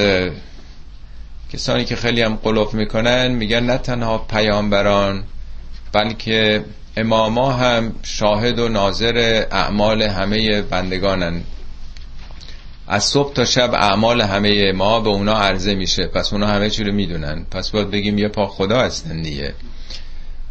[1.52, 5.24] کسانی که خیلی هم قلوف می‌کنن میگن نه تنها پیامبران
[5.92, 6.64] بلکه
[6.96, 11.42] اماما هم شاهد و ناظر اعمال همه بندگانن.
[12.92, 16.06] از صبح تا شب اعمال همه ما به اونا عرضه میشه.
[16.06, 17.46] پس اونا همه چی رو می‌دونن.
[17.50, 19.54] پس باید بگیم یه پا خدا هستن دیگه.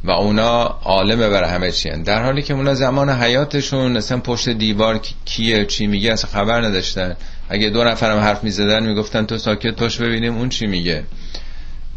[0.04, 2.04] و اونا عالمه بر همه چی هن.
[2.04, 7.16] در حالی که اونا زمان حیاتشون اصلا پشت دیوار کیه چی میگه اصلا خبر نداشتن.
[7.50, 11.04] اگه دو نفرم حرف می‌زدن می‌گفتن تو ساکت توش ببینیم اون چی میگه.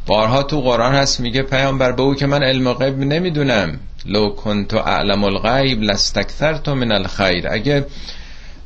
[0.07, 3.79] بارها تو قرآن هست میگه پیامبر به او که من علم غیب نمی‌دونم.
[4.07, 7.49] لو کنت اعلم الغیب لستکثرت من الخیر.
[7.51, 7.87] اگه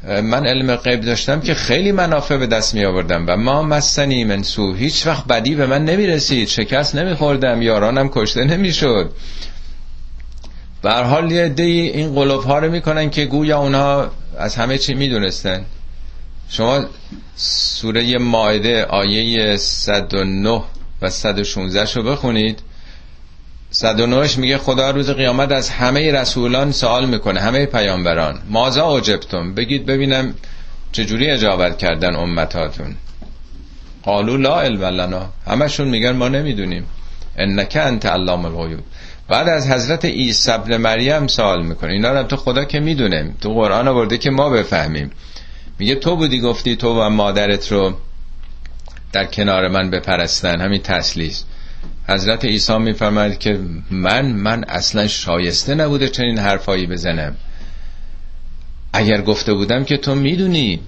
[0.04, 4.74] من علم غیب داشتم که خیلی منافع به دست می آوردم و ما مسنی منسو
[4.74, 6.48] هیچ وقت بدی به من نمی رسید.
[6.48, 7.62] شکست نمی خوردم.
[7.62, 9.10] یارانم کشته نمی شد.
[10.82, 14.94] بر حال یه دی این قلوب ها رو می‌کنن که گویا اونا از همه چی
[14.94, 15.64] می‌دونستن
[16.48, 16.84] شما
[17.36, 20.62] سوره ماعده آیه 109
[21.02, 22.62] و 116 رو بخونید.
[23.76, 28.38] 109 میگه خدا روز قیامت از همه رسولان سوال می‌کنه همه پیامبران.
[28.50, 30.34] مازا عجبتم بگید ببینم
[30.92, 32.96] چجوری اجابت کردن امتاتون.
[34.02, 36.86] قالو لا علم همشون میگن ما نمی‌دونیم.
[37.36, 38.80] انک انت علام الغیوب.
[39.28, 41.92] بعد از حضرت عیسی ابن مریم سوال می‌کنه.
[41.92, 45.10] اینا رو تو خدا که می‌دونه تو قرآن آورده که ما بفهمیم.
[45.78, 47.94] میگه تو بودی گفتی تو و مادرت رو
[49.12, 50.60] در کنار من بپرستن.
[50.60, 51.44] همین تسلیس.
[52.08, 57.36] حضرت عیسی میفرماید که من من اصلا شایسته نبوده چنین حرفایی بزنم.
[58.92, 60.80] اگر گفته بودم که تو می‌دونی.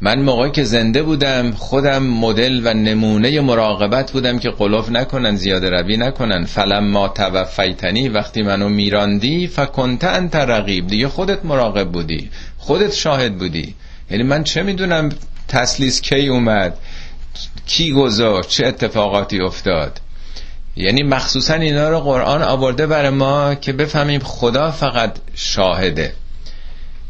[0.00, 5.70] من موقعی که زنده بودم خودم مدل و نمونه مراقبت بودم که قلوف نکنن زیاده
[5.70, 6.44] روی نکنن.
[6.44, 10.86] فلم ما توفیتنی وقتی منو میراندی فکنت انت رقیب.
[10.86, 12.30] دیگه خودت مراقب بودی.
[12.58, 13.74] خودت شاهد بودی.
[14.10, 15.08] یعنی من چه می‌دونم
[15.48, 16.78] تسلیس کی اومد
[17.66, 20.00] کی گذاشت چه اتفاقاتی افتاد.
[20.78, 26.12] یعنی مخصوصا اینا رو قرآن آورده برای ما که بفهمیم خدا فقط شاهده.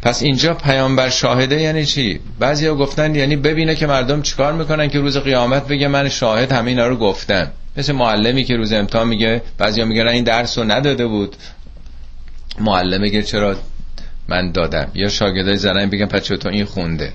[0.02, 4.98] پس اینجا پیامبر شاهده یعنی چی؟ ها گفتن یعنی ببینه که مردم چیکار می‌کنن که
[4.98, 9.42] روز قیامت بگه من شاهد همه اینا رو گفتم مثل معلمی که روز امتحان میگه
[9.59, 11.37] بعضیا میگن این درس رو نداده بود.
[12.61, 13.57] معلم میگه چرا
[14.28, 17.12] من دادم؟ یا شاگردای زنن بگن پس تو این خونده؟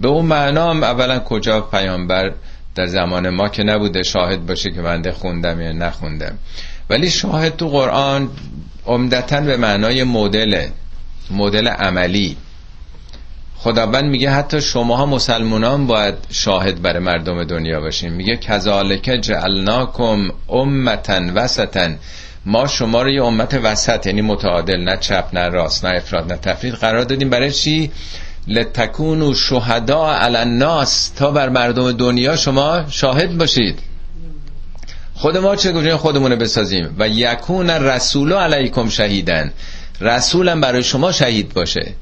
[0.00, 2.32] به اون معنا اولا کجا پیامبر
[2.76, 6.38] در زمان ما که نبوده شاهد باشه که بنده خوندم یا نخوندم.
[6.90, 8.28] ولی شاهد تو قرآن
[8.86, 10.66] عمدتا به معنای مدل
[11.30, 12.36] مدل عملی.
[13.56, 18.12] خداوند میگه حتی شماها مسلمانان باید شاهد برای مردم دنیا باشین.
[18.12, 21.88] میگه کذالک جعلناکم امتا وسطا.
[22.46, 26.38] ما شما رو یه امت وسط یعنی متعادل نه چپ نه راست نه افراد نه
[26.38, 26.74] تفرید.
[26.74, 27.90] قرار دادیم برای چی؟
[28.48, 33.78] لتکونو شهدا علی الناس تا بر مردم دنیا شما شاهد باشید.
[35.14, 36.96] خود ما چگونه خودمون بسازیم.
[36.98, 39.52] و یکون رسول علیکم شهیدن.
[40.00, 41.94] رسولم برای شما شهید باشه.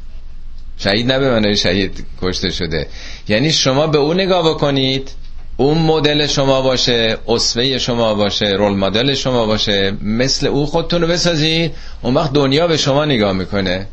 [0.79, 2.87] شهید نه به شهید کشته شده.
[3.29, 5.11] یعنی شما به او نگاه بکنید.
[5.57, 9.93] اون مدل شما باشه اسوه شما باشه رول مدل شما باشه.
[10.03, 11.75] مثل او خودتون رو بسازید.
[12.03, 13.87] اون وقت دنیا به شما نگاه می‌کنه.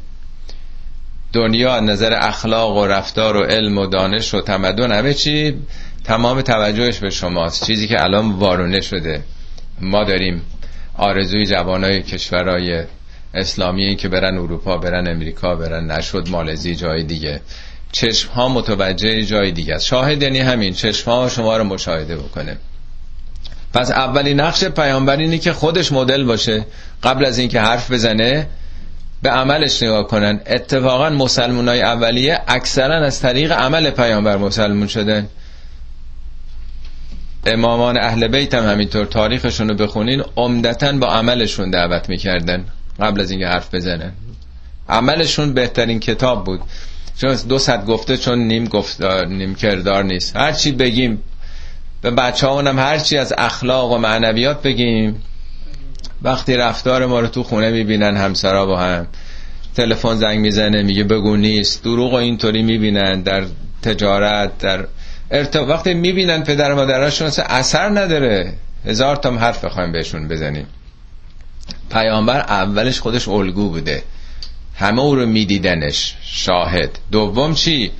[1.33, 5.55] دنیا نظر اخلاق و رفتار و علم و دانش و تمدن همه چی
[6.03, 7.65] تمام توجهش به شماست.
[7.65, 9.23] چیزی که الان وارونه شده.
[9.81, 10.41] ما داریم
[10.97, 12.83] آرزوی جوانای کشورهای
[13.33, 17.41] اسلامی که برن اروپا برن امریکا برن نشد مالزی جای دیگه.
[17.91, 19.85] چشم ها متوجه جای دیگه است.
[19.85, 22.57] شاهد یعنی همین چشم ها شما رو مشاهده بکنه.
[23.73, 26.65] پس اولی نقش پیامبر اینه که خودش مدل باشه.
[27.03, 28.47] قبل از اینکه حرف بزنه
[29.21, 30.39] به عملش نگاه کنن.
[30.45, 35.27] اتفاقا مسلمان های اولیه اکثرا از طریق عمل پیامبر مسلمون شدن.
[37.45, 42.65] امامان اهل بیت هم همینطور تاریخشون رو بخونین عمدتا با عملشون دعوت می‌کردن.
[42.99, 44.11] قبل از اینکه حرف بزنن.
[44.89, 46.61] عملشون بهترین کتاب بود.
[47.21, 50.35] چون دو صد گفته چون نیم گفتار نیم کردار نیست.
[50.35, 51.23] هرچی بگیم
[52.01, 55.23] به بچه هم هرچی از اخلاق و معنویات بگیم.
[56.21, 59.07] وقتی رفتار ما رو تو خونه می‌بینن همسرا با هم
[59.75, 63.43] تلفن زنگ می‌زنه میگه بگو نیست دروغ و اینطوری می‌بینن در
[63.81, 64.85] تجارت در
[65.31, 65.69] ارتب...
[65.69, 68.53] وقتی می‌بینن پدر مادرشون اثر نداره.
[68.85, 70.67] هزار تا حرف بخوایم بهشون بزنیم.
[71.91, 74.03] پیامبر اولش خودش الگو بوده.
[74.75, 76.15] همه او رو میدیدنش.
[76.21, 76.99] شاهد.
[77.11, 77.91] دوم چی؟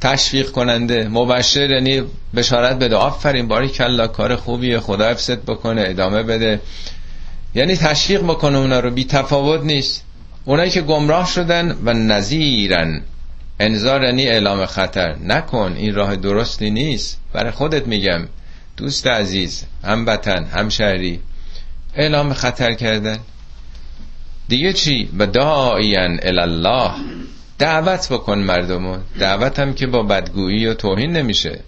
[0.00, 1.08] تشویق کننده.
[1.08, 2.02] مبشر یعنی
[2.34, 2.96] بشارت بده.
[2.96, 4.80] آفرین باری کلا کار خوبیه.
[4.80, 6.60] خدا حفظت بکنه ادامه بده.
[7.54, 8.90] یعنی تشویق بکنه اونا رو.
[8.90, 10.04] بی تفاوت نیست.
[10.44, 13.02] اونایی که گمراه شدن و نظیرن
[13.60, 15.16] انذار اعلام خطر.
[15.16, 17.20] نکن این راه درستی نیست.
[17.32, 18.28] برای خودت میگم.
[18.76, 21.20] دوست عزیز هم وطن هم شهری.
[21.94, 23.18] اعلام خطر کردن.
[24.48, 26.90] دیگه چی؟ و داعین الله
[27.58, 28.96] دعوت بکن مردمو.
[29.18, 31.60] دعوت هم که با بدگویی و توهین نمیشه.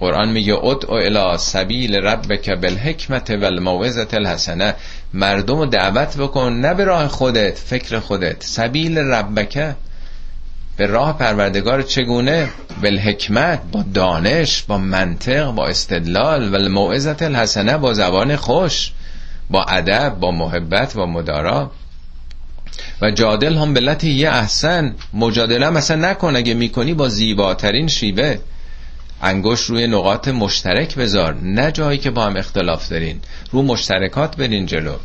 [0.00, 4.74] قرآن میگه ادعو الى سبیل ربک بالحکمت و الموعظه الحسنه.
[5.14, 8.44] مردم دعوت بکن نه به راه خودت فکر خودت.
[8.44, 9.74] سبیل ربک.
[10.76, 12.48] به راه پروردگار چگونه؟
[12.82, 16.48] بالحکمت با دانش با منطق با استدلال.
[16.48, 18.92] و الموعظه الحسنه با زبان خوش
[19.50, 21.70] با ادب با محبت با مدارا.
[23.02, 24.94] و جادل هم بلتی یه احسن.
[25.14, 28.36] مجادله هم اصلا نکن اگه می‌کنی با زیباترین شیوه.
[29.22, 31.34] انگوش روی نقاط مشترک بذار.
[31.42, 33.20] نه جایی که با هم اختلاف دارین.
[33.50, 34.96] رو مشترکات برین جلو.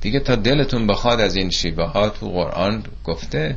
[0.00, 3.56] دیگه تا دلتون بخواد از این شیوه ها تو قرآن گفته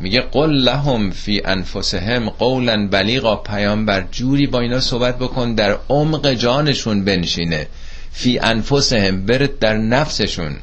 [0.00, 3.36] میگه قل لهم فی انفسهم قولا بلیغا.
[3.36, 7.66] پیامبر جوری با اینا صحبت بکن در عمق جانشون بنشینه.
[8.12, 10.56] فی انفسهم برد در نفسشون.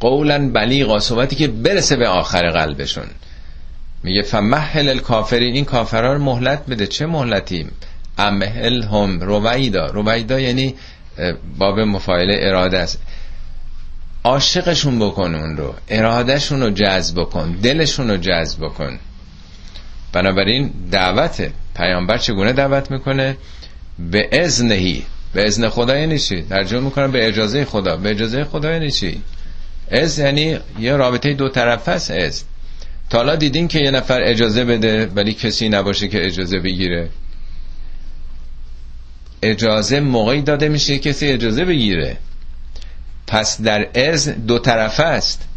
[0.00, 3.06] قولا بلیغا صحبتی که برسه به آخر قلبشون.
[4.06, 5.54] میگه فمحل الکافرین.
[5.54, 6.86] این کافرها رو مهلت بده.
[6.86, 7.66] چه مهلتی
[8.18, 9.86] امهل هم رویدا.
[9.86, 10.74] رویدا یعنی
[11.58, 12.98] باب مفایله اراده است.
[14.24, 15.74] عاشقشون بکن اون رو.
[15.88, 17.52] ارادهشون رو جذب بکن.
[17.52, 18.98] دلشون رو جذب بکن.
[20.12, 23.36] بنابراین دعوت پیامبر چگونه دعوت می‌کنه؟
[23.98, 27.96] به ازنهی به ازن خدا یعنی چی؟ ترجمه می‌کنم به اجازه خدا.
[27.96, 29.22] به اجازه خدا یعنی چی؟
[29.90, 32.46] از یعنی یه رابطه دو طرفه است.
[33.10, 37.08] تا حالا دیدین که یه نفر اجازه بده ولی کسی نباشه که اجازه بگیره.
[39.42, 42.16] اجازه موقعی داده میشه کسی اجازه بگیره.
[43.26, 45.48] پس در از دو طرفه است.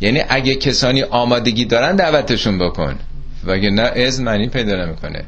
[0.00, 2.98] یعنی اگه کسانی آمادگی دارن دعوتشون بکن.
[3.44, 5.24] وگه نه از معنی پیدا نمی‌کنه.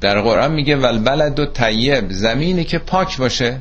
[0.00, 3.60] در قرآن میگه ولبلد و طیب زمینی که پاک باشه.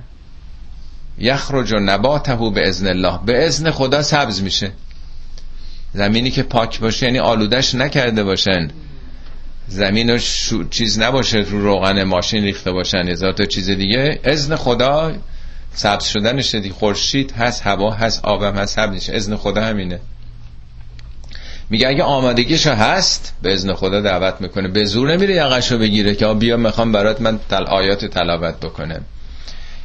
[1.17, 3.19] یخرج و نباته به ازن الله.
[3.25, 4.71] به ازن خدا سبز میشه.
[5.93, 8.67] زمینی که پاک باشه یعنی آلودش نکرده باشن.
[9.67, 10.69] زمین شو...
[10.69, 14.19] چیز نباشه رو روغن ماشین ریخته باشن یا تا چیز دیگه.
[14.23, 15.13] ازن خدا
[15.73, 19.99] سبز شدنش دی خورشید هست هوا هست آبم هست سبز ازن خدا همینه.
[21.69, 24.67] میگه اگه آمادگیشو هست به ازن خدا دعوت می‌کنه.
[24.67, 29.05] به زور نمیره یقشو بگیره که بیا می‌خوام برات من تل آیات تلاوت بکنم.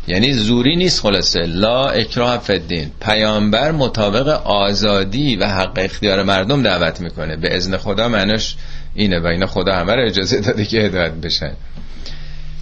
[0.08, 1.40] یعنی زوری نیست خلاصه.
[1.40, 7.36] لا اکراه فدین پیامبر مطابق آزادی و حق اختیار مردم دعوت می‌کنه.
[7.36, 8.56] به ازن خدا معنیش
[8.94, 11.52] اینه و اینا خدا همه رو اجازه داده که هدایت بشن.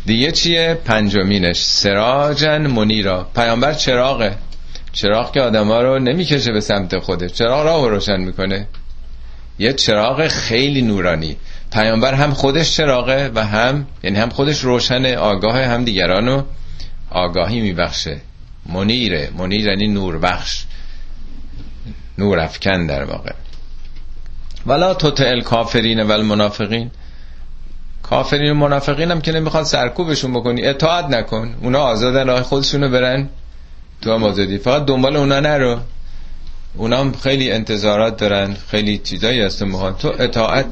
[0.07, 1.63] دیگه چیه؟ پنجمینش.
[1.63, 3.27] سراجن منیرا.
[3.35, 4.35] پیامبر چراغه.
[4.93, 8.69] چراغ که آدما رو نمی‌کشه به سمت خوده چراغ را روشن می‌کنه.
[9.59, 11.37] یه چراغ خیلی نورانی.
[11.73, 16.43] پیامبر هم خودش چراغه و هم یعنی هم خودش روشن آگاه هم دیگرانو.
[17.13, 18.21] آگاهی میبخشه.
[18.67, 19.31] منیره.
[19.39, 20.65] منیر یعنی نور بخش.
[22.19, 23.33] نور افکن در واقع.
[24.67, 26.91] ولا تطع الکافرین و المنافقین
[28.03, 30.67] کافرین و منافقین هم که نمی‌خواد سرکوبشون بکنی.
[30.67, 31.55] اطاعت نکن.
[31.63, 32.27] اونا آزادن.
[32.27, 33.29] راه خودشونو برن.
[34.03, 34.59] تو هم آزادی.
[34.59, 35.79] فقط دنبال اونا نرو.
[36.75, 38.57] اونا هم خیلی انتظارات دارن.
[38.71, 40.67] خیلی چیزایی می‌خوان تو اطاعت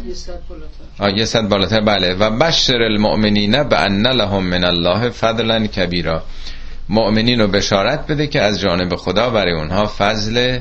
[1.09, 1.81] یه صد بالاتر.
[1.81, 2.15] بله.
[2.15, 6.23] و بشر المؤمنین به ان لهم من الله فضلا کبیرا.
[6.89, 10.59] مؤمنین رو بشارت بده که از جانب خدا برای اونها فضل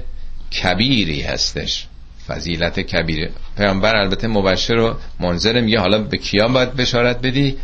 [0.63, 1.87] کبیری هستش.
[2.27, 7.57] فضیلت کبیره پیامبر البته مبشر و منظر میگه حالا به کیا باید بشارت بدی؟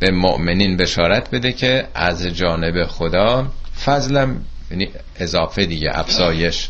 [0.00, 3.46] به مؤمنین بشارت بده که از جانب خدا
[3.84, 6.68] فضلم یعنی اضافه دیگه افزایش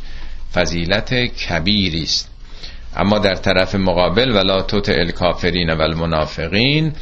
[0.55, 2.34] فضیلت کبیری است.
[2.97, 6.93] اما در طرف مقابل ولا توت الکافرین و المنافقین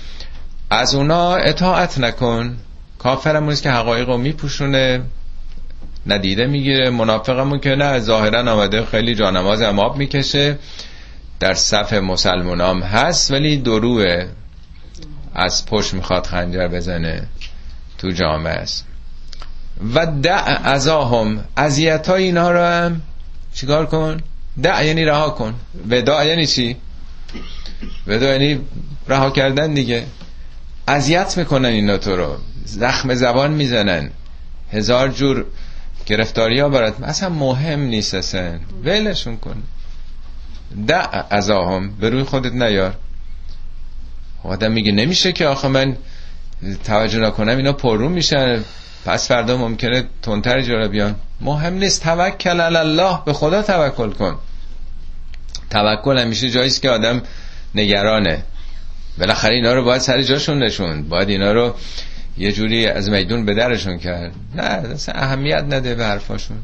[0.70, 2.56] از اونا اطاعت نکن.
[2.98, 5.02] کافر که حقایق رو میپوشونه
[6.06, 6.90] ندیده می‌گیره.
[6.90, 10.58] منافقمون که نه ظاهرا آمده خیلی جانماز اماب می‌کشه.
[11.40, 14.26] در صف مسلمانام هست ولی دروه.
[15.34, 17.26] از پشت می‌خواد خنجر بزنه
[17.98, 18.86] تو جامعه است.
[19.94, 23.00] و دع ازاهم اذیت های اینا رو هم
[23.54, 24.20] چیکار کن؟
[24.62, 25.54] دع یعنی رها کن.
[25.90, 26.76] ودا یعنی چی؟
[28.06, 28.60] ودا یعنی
[29.08, 30.06] رها کردن دیگه.
[30.88, 32.36] اذیت می‌کنن اینا تو رو.
[32.64, 34.10] زخم زبان می‌زنن.
[34.72, 35.46] هزار جور
[36.06, 37.02] گرفتاری ها برات.
[37.02, 38.58] اصلا مهم نیست اصلا.
[38.84, 39.62] ولشون کن.
[40.86, 41.90] دع ازاهم.
[42.00, 42.94] به روی خودت نیار.
[44.44, 45.96] آدم میگه نمیشه که آخه من
[46.84, 47.56] توجه نکنم.
[47.56, 48.64] اینا پررو میشن.
[49.04, 51.14] پس فردا ممکنه تونتر جارا بیان.
[51.40, 54.38] مهم نیست توکل الله به خدا توکل کن.
[55.70, 57.22] توکل همیشه جاییست که آدم
[57.74, 58.42] نگرانه.
[59.18, 61.74] بالاخره اینا رو باید سر جاشون نشون باید اینا رو
[62.38, 64.32] یه جوری از میدون به درشون کرد.
[64.54, 66.56] نه اصلا اهمیت نده به حرفاشون.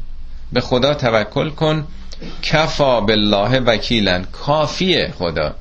[0.53, 1.87] به خدا توکل کن.
[2.41, 5.55] کفا بالله وکیلن کافیه خدا.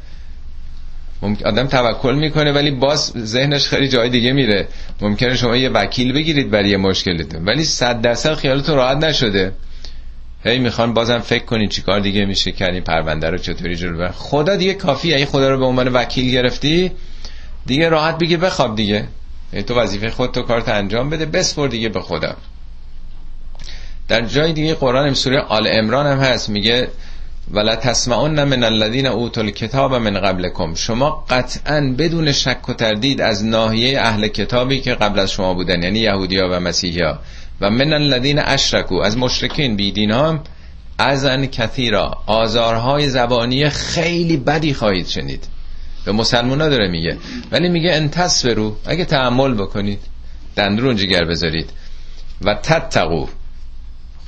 [1.23, 4.69] آدم توکل می‌کنه ولی باز ذهنش خیلی جای دیگه میره.
[5.01, 7.45] ممکنه شما یه وکیل بگیرید برای یه مشکلتون.
[7.45, 9.53] ولی صد درصد خیالتون راحت نشده.
[10.45, 14.57] هی می‌خوان بازم فکر کنین چیکار دیگه میشه کردین پرونده رو چطوری جلو بر خدا
[14.57, 15.17] دیگه کافیه.
[15.17, 16.91] اگه خدا رو به عنوان وکیل گرفتی
[17.67, 19.05] دیگه راحت بگی بخواب دیگه.
[19.67, 22.37] تو وظیفه خود تو کارت انجام بده بسپر دیگه به خدا.
[24.09, 26.49] در جای دیگه قرآن سوره آل امران هم هست.
[26.49, 26.89] میگه
[27.51, 30.75] ولا تسمعون من الذين اوتوا الكتاب من قبلكم.
[30.75, 35.83] شما قطعا بدون شک و تردید از ناحیه اهل کتابی که قبل از شما بودن
[35.83, 37.19] یعنی یهودیا و مسیحیا
[37.61, 40.41] و من الذين اشرکو از مشرکین بیدین هم
[40.99, 42.19] ازن کثیرا.
[42.27, 45.45] آزارهای زبانی خیلی بدی خواهید شنید.
[46.05, 47.17] به مسلمان داره میگه.
[47.53, 50.01] ولی میگه انتص برو اگه تحمل بکنید
[50.57, 51.71] دندرون جگر بذارید.
[52.45, 53.27] و تتقو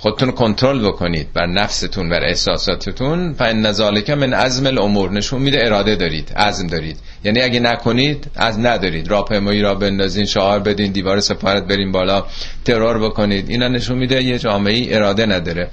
[0.01, 3.35] خودتون کنترل بکنید بر نفستون بر احساساتتون.
[3.35, 5.11] فان ذالک من عزم الامور.
[5.11, 6.99] نشون میده اراده دارید عزم دارید.
[7.25, 9.09] یعنی اگه نکنید از ندارید.
[9.09, 12.25] راهپیمایی را بندازین شعار بدین دیوار سفارت برین بالا
[12.65, 13.51] ترور بکنید.
[13.51, 15.71] اینا نشون میده یه جامعه اراده نداره.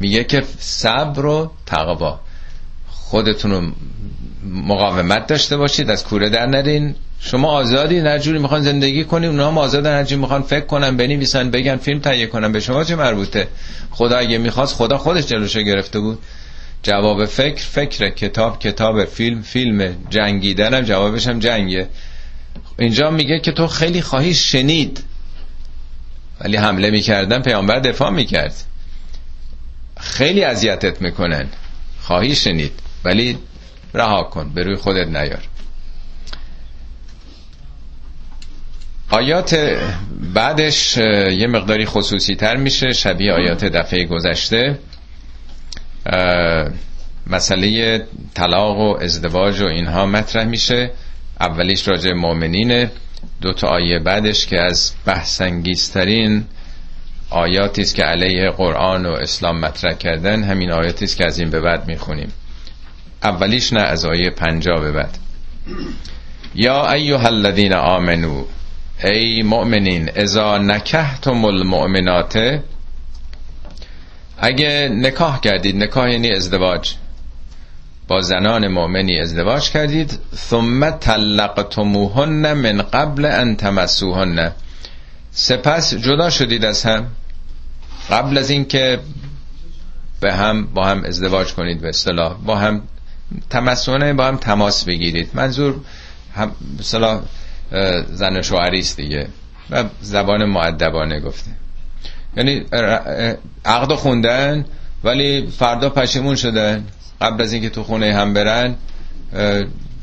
[0.00, 2.20] میگه که صبر و تقوا.
[3.10, 3.72] خودتون
[4.44, 6.94] مقاومت داشته باشید از کوره در نرین.
[7.20, 9.98] شما آزادی هر جوری می‌خوان زندگی کنیم اونها هم آزادن.
[9.98, 12.52] هر جوری می‌خوان فکر کنن بنویسن بگن فیلم تهیه کنن.
[12.52, 13.48] به شما چه مربوطه؟
[13.90, 16.18] خدا اگه می‌خواست خدا خودش جلوشو گرفته بود.
[16.82, 21.88] جواب فکر فکر کتاب کتاب فیلم فیلم جنگیدن هم جوابش هم جنگه.
[22.78, 25.04] اینجا میگه که تو خیلی خواهی شنید.
[26.40, 28.54] ولی حمله می‌کردن پیامبر دفاع می‌کرد.
[30.00, 31.46] خیلی اذیتت می‌کنن.
[32.00, 32.72] خواهی شنید.
[33.04, 33.38] ولی
[33.94, 35.42] رها کن به روی خودت نیار.
[39.10, 39.78] آیات
[40.34, 44.78] بعدش یه مقداری خصوصی تر میشه شبیه آیات دفعه گذشته.
[47.26, 48.02] مسئله
[48.34, 50.90] طلاق و ازدواج و اینها مطرح میشه.
[51.40, 52.90] اولیش راجع مؤمنینه.
[53.40, 56.44] دو تا آیه بعدش که از بحثنگیزترین
[57.30, 61.50] آیاتی است که علیه قرآن و اسلام مطرح کردن همین آیاتی است که از این
[61.50, 62.32] به بعد می‌خونیم.
[63.22, 65.18] اولیش نه از آیه پنجا به بعد.
[66.54, 68.44] یا ایها الذین آمنو
[69.04, 72.60] ای مؤمنین اذا نکهتم المؤمنات
[74.38, 76.94] اگه نکاح کردید نکاح یعنی ازدواج.
[78.08, 83.56] با زنان مؤمنی ازدواج کردید ثم طلقتموهن من قبل ان
[90.20, 92.36] به هم با هم ازدواج کنید به اصطلاح.
[92.46, 92.82] با هم
[93.50, 95.30] تمسونه با هم تماس بگیرید.
[95.34, 95.74] منظور
[96.34, 97.22] هم مثلا
[98.10, 99.28] زن شوهری است دیگه.
[99.70, 101.50] و زبان معدبانه گفته.
[102.36, 102.64] یعنی
[103.64, 104.64] عقد خوندن
[105.04, 106.86] ولی فردا پشیمون شدن.
[107.20, 108.74] قبل از اینکه تو خونه هم برن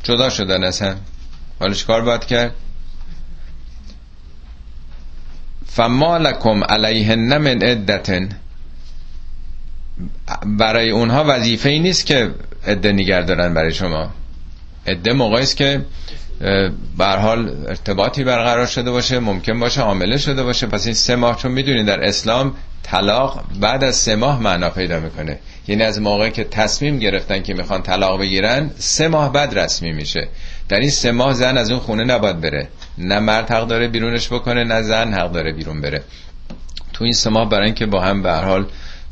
[0.04, 0.96] جدا شدن اصلا.
[1.60, 2.52] حالا چیکار باید کرد؟
[5.68, 8.30] فما لکم علیهن من عدتن.
[10.46, 12.32] برای اونها وظیفه ای نیست که
[12.68, 14.10] عده نگر دارن برای شما.
[14.88, 15.86] عده موقعی است که
[16.98, 20.68] بر حال ارتباطی برقرار شده باشه ممکن باشه عامله شده باشه.
[20.68, 25.00] پس این سه ماه چون می‌دونید در اسلام طلاق بعد از سه ماه معنا پیدا
[25.00, 25.40] می‌کنه.
[25.68, 30.28] یعنی از موقعی که تصمیم گرفتن که می‌خوان طلاق بگیرن سه ماه بعد رسمی میشه.
[30.70, 32.68] در این سه ماه زن از اون خونه نباید بره.
[32.98, 36.04] نه مرد حق داره بیرونش بکنه نه زن حق داره بیرون بره.
[36.94, 38.66] تو این سه ماه برای اینکه با هم به حال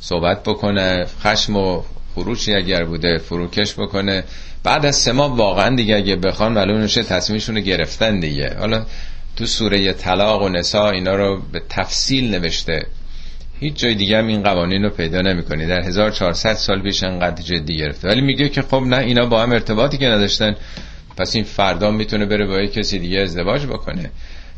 [0.03, 1.81] صحبت بکنه خشم و
[2.15, 4.23] خروشی اگر بوده فروکش بکنه.
[4.63, 8.55] بعد از سه ماه واقعا دیگه اگه بخوان معلوم نشه تصمیمشون رو گرفتن دیگه.
[8.59, 8.85] حالا
[9.35, 12.85] تو سوره طلاق و نسا اینا رو به تفصیل نوشته.
[13.59, 15.65] هیچ جای دیگه هم این قوانین رو پیدا نمی‌کنی.
[15.65, 18.07] در 1400 سال پیش انقدر جدی گرفته.
[18.07, 20.55] ولی میگه که خب نه اینا با هم ارتباطی که نداشتن.
[21.17, 24.11] پس این فردا می‌تونه بره با کسی دیگه ازدواج بکنه.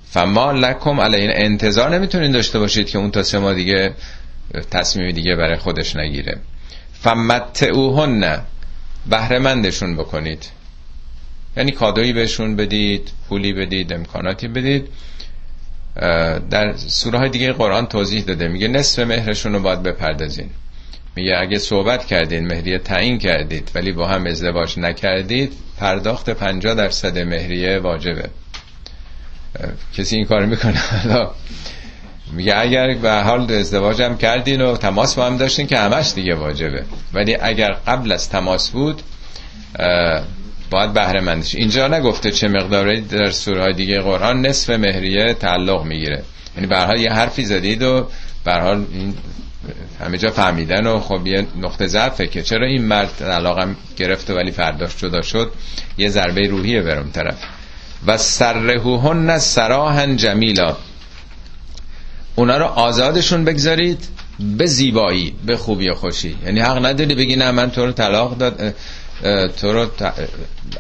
[0.10, 3.94] فما لکم علی انتظار نمی‌تونین داشته باشید که اون تا سه ماه دیگه
[4.72, 6.38] تصمیم دیگه برای خودش نگیره.
[6.94, 8.42] فمتعوهن
[9.10, 10.50] بهره مندشون بکنید.
[11.58, 14.88] یعنی کادویی بهشون بدید پولی بدید امکاناتی بدید.
[16.50, 18.48] در سوره های دیگه قرآن توضیح داده.
[18.48, 20.50] میگه نصف مهرشون رو باید بپردازین.
[21.16, 27.18] میگه اگه صحبت کردین مهریه تعیین کردید ولی با هم ازدواج نکردید پرداخت 50 درصد
[27.18, 28.30] مهریه واجبه.
[29.98, 30.82] کسی این کار می‌کنه؟
[32.32, 36.84] میگه اگر به حال ازدواجم کردین و تماس با هم داشتین که همش دیگه واجبه.
[37.14, 39.02] ولی اگر قبل از تماس بود
[40.70, 46.24] باید بهره مندش اینجا نگفته چه مقداری در سوره دیگه قرآن نصف مهریه تعلق می‌گیره.
[46.56, 48.08] یعنی به حال یه حرفی زدید و
[48.44, 49.14] به حال این
[50.02, 54.52] همه جا فهمیدن و خب یه نقطه ضعفه که چرا این مرد علاقم گرفته ولی
[54.52, 55.52] فرداش جدا شد
[55.98, 57.36] یه ضربه روحیه برم طرف.
[58.08, 60.78] و سرهوهن سراهن جمیلا.
[62.36, 64.08] اونا رو آزادشون بگذارید
[64.58, 66.38] به زیبایی به خوبی و خوشی.
[66.46, 68.74] یعنی حق نداری بگی نه من تو رو طلاق داد
[69.62, 69.88] تو رو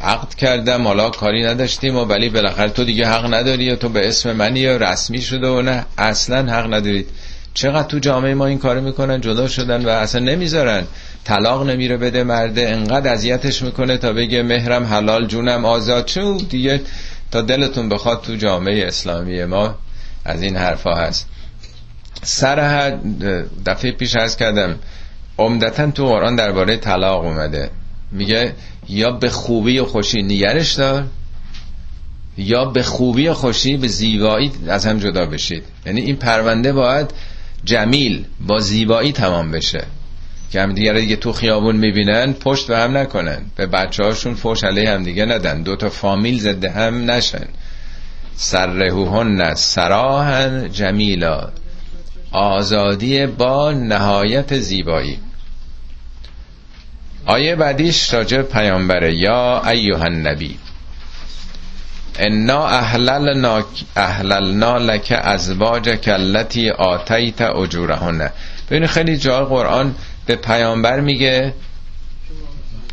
[0.02, 4.08] عقد کردم حالا کاری نداشتیم و ولی بالاخره تو دیگه حق نداری و تو به
[4.08, 5.86] اسم منی و رسمی شده و نه.
[5.98, 7.10] اصلا حق ندارید.
[7.54, 10.84] چقدر تو جامعه ما این کارو می‌کنن؟ جدا شدن و اصلا نمی‌ذارن.
[11.24, 16.06] طلاق نمیره بده مرده انقدر اذیتش می‌کنه تا بگه مهرم حلال جونم آزاد.
[16.06, 16.82] چون دیگه
[17.32, 19.76] تا دلتون بخواد تو جامعه اسلامی ما
[20.26, 21.28] از این حرفا هست.
[22.24, 22.90] سر
[23.66, 24.76] دفعه پیش از کردم
[25.38, 27.70] عمدتا تو قرآن درباره طلاق اومده.
[28.12, 28.54] میگه
[28.90, 31.06] یا به خوبی و خوشی نگرش دار
[32.38, 35.64] یا به خوبی و خوشی به زیبایی از هم جدا بشید.
[35.86, 37.12] یعنی این پرونده باید
[37.64, 39.84] جمیل با زیبایی تمام بشه.
[40.52, 43.42] که هم دیگه دیگه تو خیابون می‌بینن پشت به هم نکنن.
[43.56, 45.62] به بچه هاشون فوش علیه هم دیگه ندن.
[45.62, 47.48] دو تا فامیل زده هم نشن.
[48.36, 51.50] سرهوهن سراهن جمیلا.
[52.36, 55.20] آزادی با نهایت زیبایی.
[57.26, 59.16] آیه بعدیش راجع پیامبره.
[59.16, 60.58] یا ایوه النبی
[62.20, 63.64] انا احللنا
[63.96, 68.30] احللنا لک ازواج کلتی آتیت اجورهن.
[68.70, 71.54] ببین خیلی جا قرآن به پیامبر میگه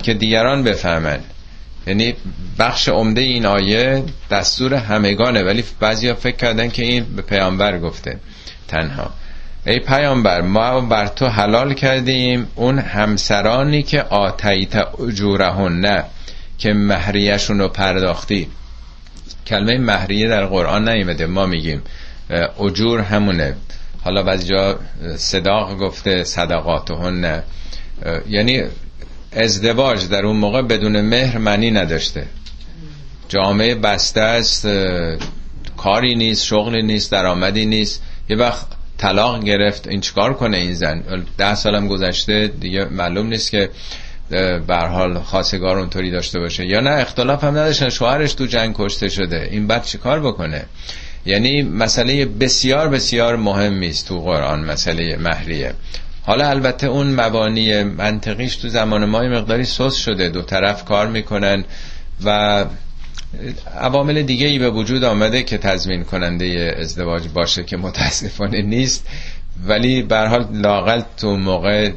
[0.03, 1.21] که دیگران بفهمن.
[1.87, 2.15] یعنی
[2.59, 8.19] بخش عمده این آیه دستور همگانه ولی بعضیا فکر کردن که این به پیامبر گفته
[8.69, 9.11] تنها.
[9.67, 16.05] ای پیامبر ما بر تو حلال کردیم اون همسرانی که آتیت اجورهن
[16.59, 18.49] که مهریهشون رو پرداختی.
[19.47, 21.83] کلمه مهریه در قرآن نیمده ما میگیم.
[22.61, 23.55] اجور همونه.
[24.05, 24.79] حالا بعضی جا
[25.17, 27.43] صداق گفته صدقاتهن.
[28.29, 28.63] یعنی
[29.33, 32.27] ازدواج در اون موقع بدون مهر معنی نداشته.
[33.29, 34.69] جامعه بسته است
[35.77, 38.03] کاری نیست شغلی نیست درآمدی نیست.
[38.29, 38.67] یه وقت
[39.03, 41.03] طلاق گرفت این چیکار کنه این زن؟
[41.39, 43.71] ده سالم گذشته دیگه معلوم نیست که
[44.67, 46.67] بر حال خاصگار اونطوری داشته باشه.
[46.67, 49.49] یا نه اختلاف هم نداشتن شوهرش تو جنگ کشته شده.
[49.51, 50.65] این بعد چیکار بکنه؟
[51.27, 55.73] یعنی مسئله بسیار بسیار مهمی است تو قرآن مسئله مهریه.
[56.23, 60.29] حالا البته اون مبانی منطقیش تو زمان ما مقداری سوس شده.
[60.29, 61.65] دو طرف کار می‌کنن
[62.25, 62.65] و
[63.81, 69.07] عوامل دیگه ای به وجود آمده که تضمین کننده ازدواج باشه که متاسفانه نیست.
[69.67, 71.91] ولی به حال لاقل تو موقع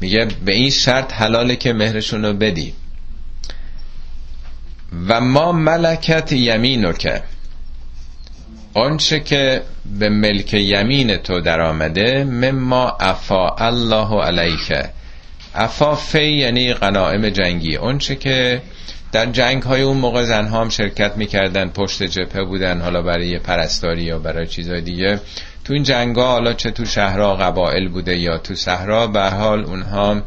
[0.00, 2.72] میگه به این شرط حلاله که مهرشون رو بدی.
[5.08, 7.22] و ما ملکت یمینو که
[8.74, 9.62] آنچه که
[9.98, 14.72] به ملک یمین تو در آمده مما افا الله علیک.
[15.54, 17.76] افا فی یعنی غنائم جنگی.
[17.76, 18.62] آنچه که
[19.12, 24.02] در جنگ های اون موقع زنها هم شرکت می‌کردن پشت جبهه بودن حالا برای پرستاری
[24.02, 25.20] یا برای چیزای دیگه.
[25.64, 29.64] تو این جنگ ها حالا چه تو شهرها قبائل بوده یا تو صحرا به حال
[29.64, 30.22] اونها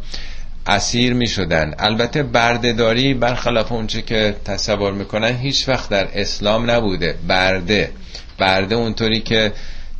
[0.67, 7.15] اسیر می شدن البته بردهداری برخلاف اونچه که تصور می‌کنن هیچ وقت در اسلام نبوده.
[7.27, 7.91] برده.
[8.39, 9.51] برده اونطوری که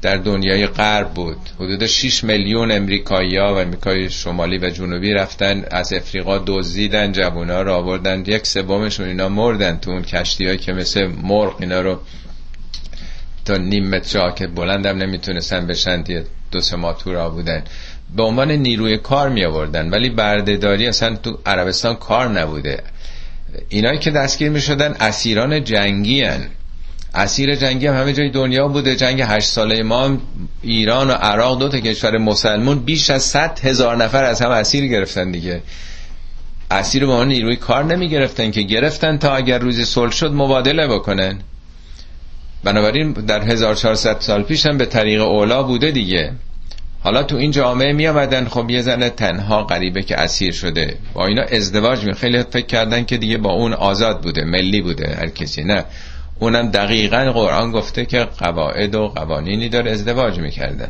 [0.02, 1.38] در دنیای غرب بود.
[1.56, 7.62] حدود 6 میلیون امریکایی ها و امریکای شمالی و جنوبی رفتن از افریقا دزدیدن جوونا
[7.62, 8.24] رو آوردن.
[8.28, 12.00] یک سومشون اینا مردن تو اون کشتی که مثل مرغ اینا رو
[13.46, 16.04] تا نیم متر که بلندم نمی‌تونستن بشن
[16.52, 17.64] دو سه ماه تو را بودن.
[18.16, 22.84] به عنوان نیروی کار می آوردن ولی بردهداری اصلا تو عربستان کار نبوده.
[23.70, 26.48] اینایی که دستگیر می شدن اسیران جنگی هن.
[27.16, 28.96] اسیر جنگی هم همه جای دنیا بوده.
[28.96, 30.18] جنگ هشت ساله ما
[30.62, 34.88] ایران و عراق دو تا کشور مسلمون بیش از صد هزار نفر از هم اسیر
[34.88, 35.62] گرفتن دیگه.
[36.72, 41.40] اسیر به نیروی کار نمی گرفتن که گرفتن تا اگر روز صلح شد مبادله بکنن.
[42.64, 46.32] بنابراین در 1400 سال پیش هم به طریق اولا بوده دیگه.
[47.04, 50.98] حالا تو این جامعه می آمدن خب یه زن تنها غریبه که اسیر شده.
[51.14, 55.16] با اینا ازدواج می خیلی فکر کردن که دیگه با اون آزاد بوده ملی بوده
[55.20, 55.64] هر کسی.
[55.64, 55.86] نه.
[56.42, 60.90] اونم دقیقا قرآن گفته که قواعد و قوانینی داره ازدواج می‌کردن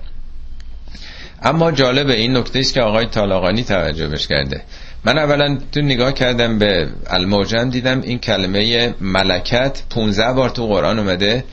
[1.43, 4.61] اما جالب این نکته است که آقای طالاقانی توجه کرده.
[5.05, 10.99] من اولا تو نگاه کردم به الموجم دیدم این کلمه ملکت 15 بار تو قرآن
[10.99, 11.43] اومده.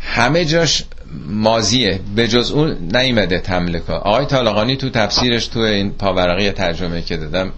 [0.00, 0.84] همه جاش
[1.26, 7.16] مازیه به جز اون نیمده تملکا آقای طالاقانی تو تفسیرش تو این پاورقی ترجمه که
[7.16, 7.52] دادم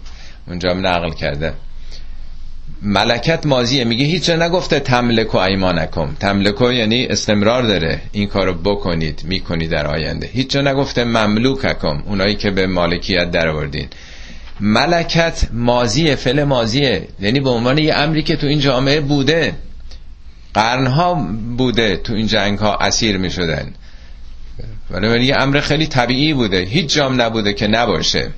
[0.49, 1.53] اونجا نقل کرده.
[2.83, 6.17] ملکت مازیه میگه هیچ نگفته تملک و ایمانکم.
[6.21, 8.01] تملکو یعنی استمرار داره.
[8.13, 10.31] این کارو بکنید می‌کنید در آینده.
[10.33, 13.89] هیچ نگفته مملوککم اونایی که به مالکیت در آوردین
[14.61, 19.53] ملکت مازیه فل مازیه یعنی به عنوان یه امری که تو این جامعه بوده
[20.55, 21.15] قرنها
[21.57, 23.73] بوده تو این جنگ ها اسیر می شدن
[24.91, 26.61] بنابراین یه امر خیلی طبیعی بوده.
[26.61, 28.31] هیچ جام نبوده که نباشه.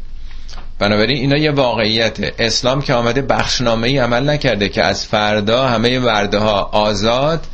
[0.79, 5.99] بنابراین اینا یه واقعیت اسلام که آمده بخشنامه ای عمل نکرده که از فردا همه
[5.99, 7.47] ورده ها آزاد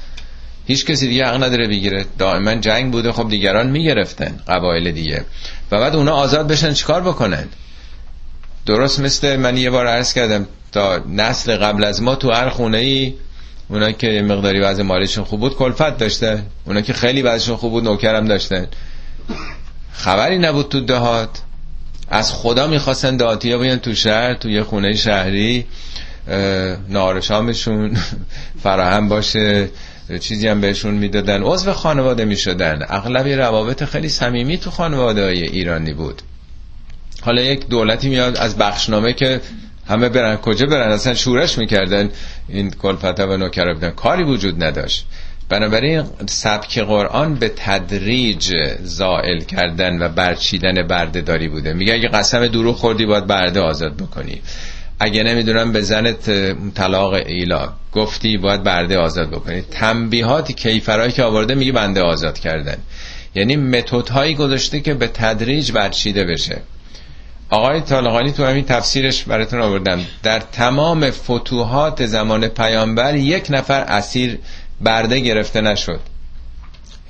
[0.67, 2.05] هیچ کسی دیگه حق نداره بگیره.
[2.19, 5.25] دائما جنگ بوده خب دیگران می‌گرفتن قبایل دیگه.
[5.71, 7.49] و بعد اونا آزاد بشن چیکار بکنن؟
[8.67, 12.79] درست مثل من یه بار عرض کردم تا نسل قبل از ما تو هر خونه
[12.79, 13.15] ای
[13.69, 16.47] اونا که مقداری وضع مالیشون خوب بود کلفت داشتن.
[16.67, 18.67] اونا که خیلی وضعشون خوب بود نوکرم داشتن.
[19.93, 21.41] خبری نبود تو دهات.
[22.09, 25.67] از خدا می‌خواستن دهاتی ها بیان تو شهر تو یه خونه شهری
[26.89, 27.97] نارشامشون
[28.63, 29.69] فراهم باشه
[30.21, 31.43] چیزی هم بهشون می‌دادن.
[31.43, 32.87] عضو خانواده می‌شدن.
[32.89, 36.23] اغلب روابط خیلی صمیمی تو خانواده های ایرانی بود.
[37.23, 39.41] حالا یک دولتی میاد از بخشنامه که
[39.87, 40.37] همه برن.
[40.37, 42.11] کجا برن؟ اصلا شورش می‌کردن.
[42.49, 43.91] این کلفته و نوکر بودن.
[43.91, 45.07] کاری وجود نداشت.
[45.49, 51.73] بنابراین سبک قرآن به تدریج زائل کردن و برچیدن برده بوده.
[51.73, 54.41] میگه اگه قسم دروغ خوردی باید برده آزاد بکنی.
[55.01, 56.31] اگه نمی‌دونم به زنت
[56.75, 59.61] طلاق ایلا گفتی باید برده آزاد بکنی.
[59.61, 62.77] تنبیهات کیفرهایی که آورده میگه بنده آزاد کردن.
[63.35, 66.57] یعنی متد هایی گذاشته که به تدریج برچیده بشه.
[67.51, 70.01] آقای طالقانی تو همین تفسیرش براتون آوردم.
[70.23, 74.39] در تمام فتوحات زمان پیامبر یک نفر اسیر
[74.81, 76.01] برده گرفته نشد.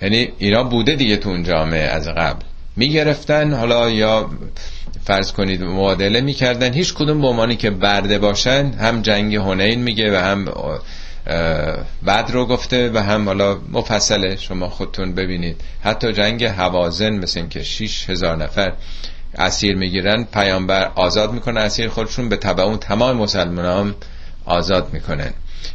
[0.02, 2.44] یعنی اینا بوده دیگه تو اون جامعه از قبل.
[2.76, 4.30] می‌گرفتن حالا یا
[5.04, 6.72] فرض کنید معادله می‌کردن.
[6.72, 10.48] هیچ کدوم به عنوانی که برده باشن هم جنگ هنین میگه و هم
[12.02, 14.36] بعد رو گفته و هم حالا مفصله.
[14.36, 15.60] شما خودتون ببینید.
[15.82, 18.72] حتی جنگ هوازن مثل این که 6 هزار نفر
[19.34, 23.94] اسیر می‌گیرن پیامبر آزاد می‌کنه اسیر خودشون به تبع اون تمام مسلمان هم
[24.44, 25.32] آزاد می‌کنن.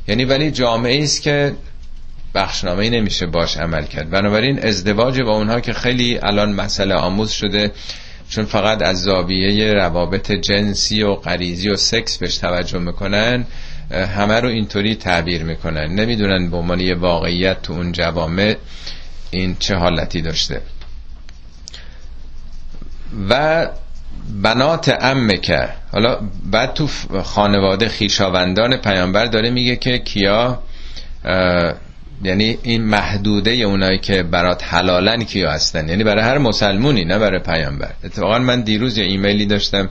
[0.08, 1.56] یعنی ولی جامعه است که
[2.34, 4.10] بخشنامه نمیشه باش عمل کرد.
[4.10, 7.72] بنابراین ازدواج با اونها که خیلی الان مسئله آموز شده
[8.30, 13.46] چون فقط از زاویه روابط جنسی و غریزی و سکس بهش توجه می‌کنن
[13.92, 15.96] همه رو اینطوری تعبیر می‌کنن.
[15.96, 18.56] نمی‌دونن به عنوان واقعیت تو اون جوامع
[19.32, 20.62] این چه حالتی داشته.
[23.30, 23.68] و
[24.42, 26.88] بنات امکه حالا بعد تو
[27.24, 30.64] خانواده خیشاوندان پیامبر داره میگه که کیا
[32.24, 37.40] یعنی این محدوده اونایی که برات حلالن کیا هستن؟ یعنی برای هر مسلمونی نه برای
[37.40, 37.92] پیامبر.
[38.04, 39.90] اتفاقا من دیروز یه ایمیلی داشتم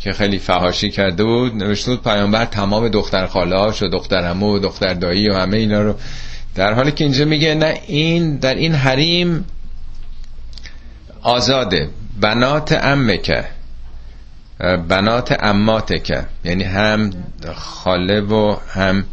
[0.00, 1.54] که خیلی فهاشی کرده بود.
[1.54, 5.82] نوشته بود پیامبر تمام دختر خاله و دختر همو و دختر دایی و همه اینا
[5.82, 5.94] رو.
[6.54, 9.44] در حالی که اینجا میگه نه این در این حریم
[11.22, 11.88] آزاده.
[12.20, 13.44] بنات امکه
[14.60, 17.10] بنات اماتکه یعنی هم
[17.54, 19.04] خاله و هم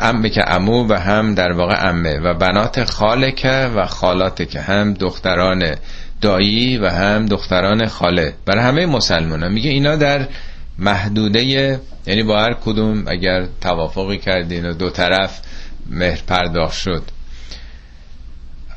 [0.00, 5.74] امه که امو و هم در واقع امه و بنات خالکه و خالاتکه هم دختران
[6.20, 8.34] دایی و هم دختران خاله.
[8.46, 10.28] برای همه مسلمان ها میگه اینا در
[10.78, 15.40] محدوده یعنی با هر کدوم اگر توافقی کردین و دو طرف
[15.90, 17.02] مهر پرداخت شد.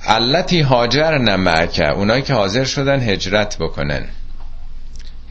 [0.07, 4.05] علتی هاجر نمکه اونایی که حاضر شدن هجرت بکنن.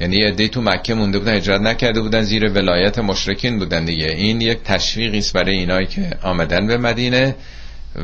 [0.02, 4.06] یعنی عده تو مکه مونده بودن هجرت نکرده بودن زیر ولایت مشرکین بودن دیگه.
[4.06, 7.34] این یک تشویقی است برای اینایی که آمدن به مدینه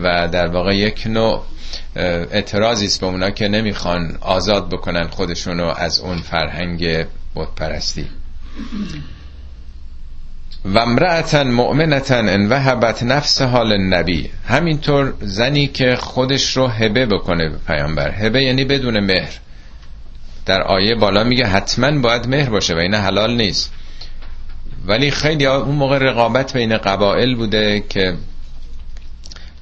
[0.03, 1.43] و در واقع یک نوع
[1.97, 8.07] اعتراضی است به اونا که نمی‌خوان آزاد بکنن خودشونو از اون فرهنگ بتپرستی.
[10.65, 17.49] و امرأتا مؤمنتا ان وهبت نفس حال نبی همینطور زنی که خودش رو هبه بکنه
[17.49, 18.11] به پیامبر.
[18.11, 19.33] هبه یعنی بدون مهر.
[20.49, 23.73] در آیه بالا میگه حتما باید مهر باشه و این حلال نیست.
[24.87, 28.15] ولی خیلی اون موقع رقابت بین قبایل بوده که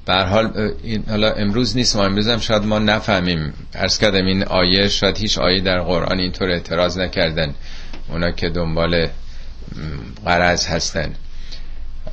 [0.07, 3.53] به حال این حالا امروز نیست ما امروز هم شاید ما نفهمیم.
[3.75, 7.55] ارز کردم این آیه شاید هیچ آیه در قرآن اینطور اعتراض نکردن.
[8.09, 9.09] اونا که دنبال
[10.25, 11.15] قرض هستن.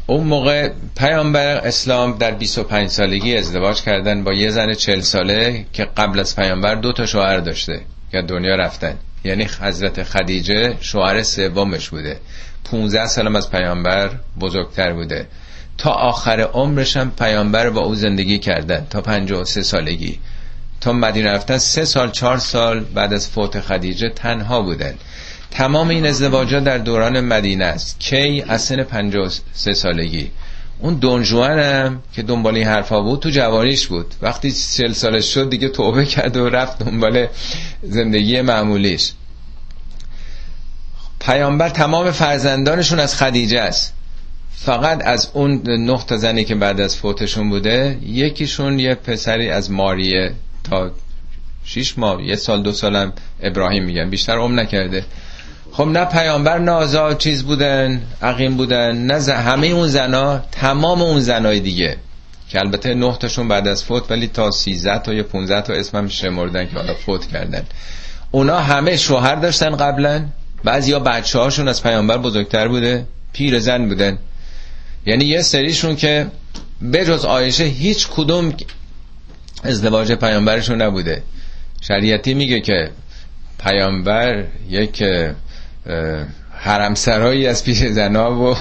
[0.07, 5.85] اون موقع پیامبر اسلام در 25 سالگی ازدواج کردن با یه زن 40 ساله که
[5.97, 7.81] قبل از پیامبر دو تا شوهر داشته.
[8.13, 8.95] که دنیا رفتن.
[9.23, 12.19] یعنی حضرت خدیجه شوهر سومش بوده.
[12.71, 14.09] 15 سال از پیامبر
[14.39, 15.27] بزرگتر بوده.
[15.77, 18.87] تا آخر عمرش هم پیامبر با او زندگی کردن.
[18.89, 20.19] تا 53 سالگی.
[20.81, 24.93] تا مدینه رفتن سه سال چهار سال بعد از فوت خدیجه تنها بودن.
[25.51, 27.99] تمام این ازدواجات در دوران مدینه است.
[27.99, 30.31] کی از سن 53 سالگی.
[30.83, 34.13] اون دونجوان هم که دنبال این حرفا بود تو جوانیش بود.
[34.21, 37.27] وقتی 40 سالش شد دیگه توبه کرد و رفت دنبال
[37.83, 39.11] زندگی معمولیش.
[41.19, 43.93] پیامبر تمام فرزندانشون از خدیجه است.
[44.51, 50.33] فقط از اون تا زنی که بعد از فوتشون بوده یکیشون یه پسری از ماریه
[50.63, 50.91] تا
[51.63, 54.09] شیش ماه یه سال دو سالم ابراهیم میگن.
[54.09, 55.05] بیشتر عمر نکرده.
[55.73, 61.59] خب نه پیامبر نه چیز بودن عقیم بودن نه همه اون زنا تمام اون زنای
[61.59, 61.97] دیگه.
[62.49, 66.07] که البته نه تاشون بعد از فوت ولی تا 13 تا یا 15 تا اسمم
[66.07, 67.63] شمردن که حالا فوت کردن.
[68.31, 70.25] اونا همه شوهر داشتن قبلا
[70.63, 74.17] بعضی یا بچه هاشون از پیامبر بزرگتر بوده پیر زن بودن.
[75.05, 76.27] یعنی یه سریشون که
[76.93, 78.53] بجز آیشه هیچ کدوم
[79.63, 81.23] ازدواج پیامبرشون نبوده.
[81.81, 82.91] شریعتی میگه که
[83.63, 85.03] پیامبر یک
[86.51, 88.55] حرم سرایی از پیش زنا و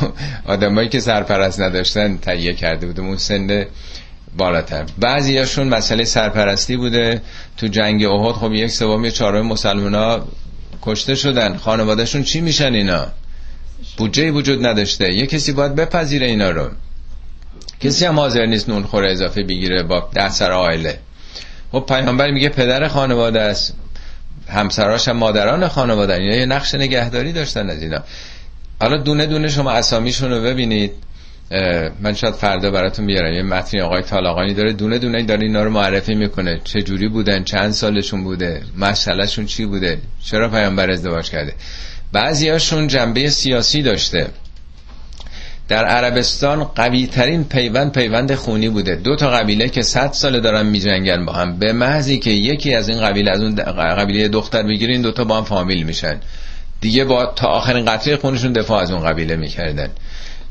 [0.47, 3.67] آدمایی که سرپرست نداشتن تهیه کرده بوده اون سن
[4.37, 4.85] بالاتر.
[4.99, 7.23] بعضیاشون مسئله سرپرستی بوده.
[7.57, 10.29] تو جنگ احد خب یک سوم چهارم مسلمان ها
[10.83, 11.57] کشته شدن.
[11.57, 13.07] خانوادهشون چی میشن اینا؟
[13.97, 15.13] بودجه وجود نداشته.
[15.13, 16.71] یه کسی باید بپذیره اینا رو.
[17.81, 20.99] کسی هم حاضر نیست نون خوره اضافه بگیره با ده سر آیله
[21.73, 23.75] خب پیامبر میگه پدر خانواده است.
[24.53, 27.99] همسراش هم مادران خانواده اینا یه نقش نگهداری داشتن از اینا.
[28.81, 30.93] حالا دونه دونه شما اسامیشون رو ببینید.
[32.01, 34.73] من شاید فردا براتون بیارم یه متنی آقای طالاقانی داره.
[34.73, 36.61] دونه دونه داره اینا رو معرفی می‌کنه.
[36.65, 41.55] چه جوری بودن؟ چند سالشون بوده؟ مسئلهشون چی بوده؟ چرا پیامبر ازدواج کرده؟
[42.13, 44.27] بعضیاشون جنبه سیاسی داشته.
[45.73, 48.95] در عربستان قوی ترین پیوند پیوند خونی بوده.
[48.95, 51.59] دو تا قبیله که 100 سال دارن میجنگن با هم.
[51.59, 55.37] به محضی که یکی از این قبیله از اون قبیله دختر بگیرین دو تا با
[55.37, 56.21] هم فامیل میشن.
[56.81, 59.89] دیگه با تا آخرین قطره خونشون دفاع از اون قبیله می‌کردن.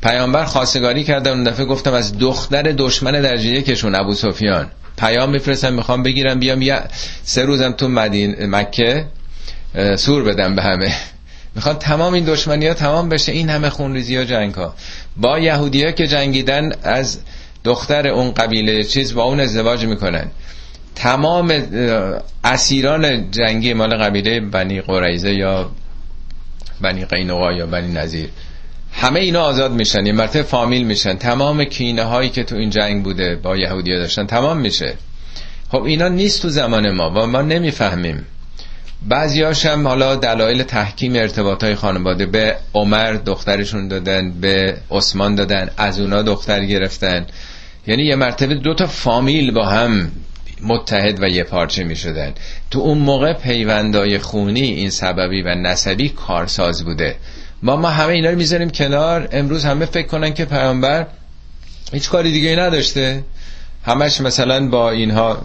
[0.03, 4.67] پیامبر خواستگاری کردن اون دفعه گفتم از دختر دشمن درجه یکشون ابو سفیان.
[4.97, 6.79] پیام میفرستم می‌خوام بگیرم بیام یه
[7.23, 9.05] سه روزم تو مدین مکه
[9.95, 10.93] سور بدم به همه.
[11.55, 14.75] می‌خواد تمام این دشمنی ها تمام بشه این همه خونریزی ها جنگ ها
[15.17, 17.19] با یهودی ها که جنگیدن از
[17.63, 20.25] دختر اون قبیله چیز با اون ازدواج می‌کنن.
[20.95, 21.63] تمام
[22.43, 25.71] اسیران جنگی مال قبیله بنی قریزه یا
[26.81, 28.29] بنی قینقا یا بنی نظیر
[28.93, 31.13] همه اینا آزاد میشن یه مرتبه فامیل میشن.
[31.13, 34.93] تمام کینه هایی که تو این جنگ بوده با یهودی داشتن تمام میشه.
[35.71, 38.25] خب اینا نیست تو زمان ما و ما نمی‌فهمیم.
[39.07, 45.69] بعضیاش هم حالا دلایل تحکیم ارتباط های خانواده به عمر دخترشون دادن به عثمان دادن
[45.77, 47.25] از اونا دختر گرفتن.
[47.87, 50.11] یعنی یه مرتبه دو تا فامیل با هم
[50.63, 52.33] متحد و یه پارچه می شدن
[52.71, 57.15] تو اون موقع پیوندای خونی این سببی و نسبی کارساز بوده.
[57.63, 59.29] ما ما همه اینا رو می‌ذاریم کنار.
[59.31, 61.07] امروز همه فکر کنن که پیامبر
[61.93, 63.23] هیچ کاری دیگه نداشته.
[63.85, 65.41] همش مثلا با اینها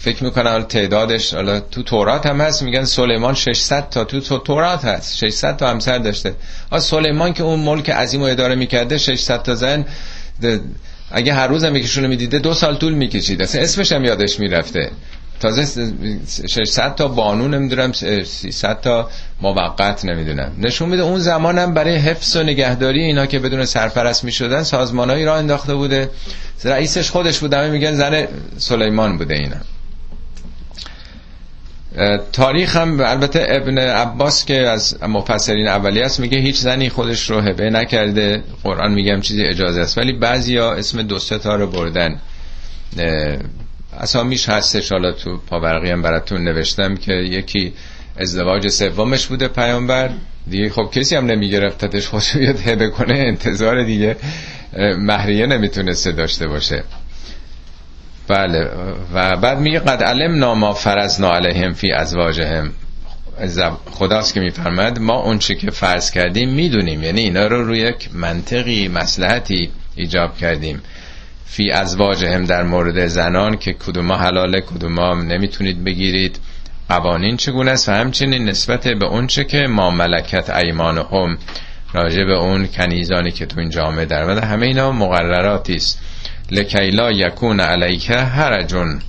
[0.00, 5.16] فکر می‌کنم تعدادش حالا تو تورات هم هست میگن سلیمان 600 تا تو تورات هست
[5.16, 6.34] 600 تا همسر داشته.
[6.70, 9.84] آ سلیمان که اون ملک عظیم و اداره می‌کرده 600 تا زن
[11.10, 13.42] اگه هر روز هم یکیشونو می‌دیده دو سال طول می‌کشید.
[13.42, 14.90] اصلا اسمش هم یادش می‌رفته.
[15.40, 15.92] تازه
[16.48, 19.10] 600 تا بانو نمی‌دونم 300 تا
[19.42, 20.52] موقت نمی‌دونم.
[20.58, 25.24] نشون میده اون زمان هم برای حفظ و نگهداری اینا که بدون سرپرست می‌شدن سازمانایی
[25.24, 26.10] را انداخته بوده.
[26.64, 28.26] رئیسش خودش بود همه میگن زن
[28.58, 29.56] سلیمان بوده اینا.
[32.32, 37.40] تاریخ هم البته ابن عباس که از مفسرین اولی است میگه هیچ زنی خودش رو
[37.40, 38.42] هبه نکرده.
[38.64, 39.98] قرآن میگم چیزی اجازه است.
[39.98, 42.20] ولی بعضیا اسم دو تا رو بردن.
[44.00, 44.92] اسامیش هستش.
[44.92, 47.72] حالا تو پاورقی هم براتون نوشتم که یکی
[48.16, 50.10] ازدواج سومش بوده پیامبر.
[50.50, 54.16] دیگه خب کسی هم نمیگرفتتش خودش بیاد هبه کنه انتظار دیگه.
[54.98, 56.84] مهریه نمی‌تونسته داشته باشه.
[58.28, 58.70] بله
[59.14, 62.72] و بعد میگه قد علم ناما فرزنا علیهم فی ازواجهم.
[63.90, 67.02] خداست که میفرماد ما اون که فرض کردیم می‌دونیم.
[67.02, 70.82] یعنی اینا رو روی یک منطقی مسلحتی ایجاب کردیم.
[71.46, 76.38] فی ازواجهم در مورد زنان که کدوما حلاله کدوما نمی‌تونید بگیرید.
[76.88, 81.38] قوانین چگونه است؟ و همچنین نسبت به اون چه که ما ملکت ایمانهم
[81.92, 86.00] راجع به اون کنیزانی که تو این جامعه در همه اینا مقرراتی است.
[86.50, 89.00] لکیلا یکون علیک حرجون.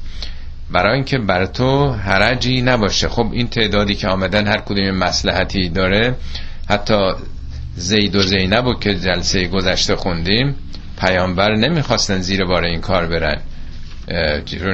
[0.71, 3.07] برای اینکه بر تو حرجی نباشه.
[3.09, 6.15] خب این تعدادی که آمدن هر کدوم مسلحتی داره
[6.69, 7.11] حتی
[7.75, 10.55] زید و زینب که جلسه گذشته خوندیم
[10.97, 13.41] پیامبر نمی‌خواستن زیر بار این کار برن.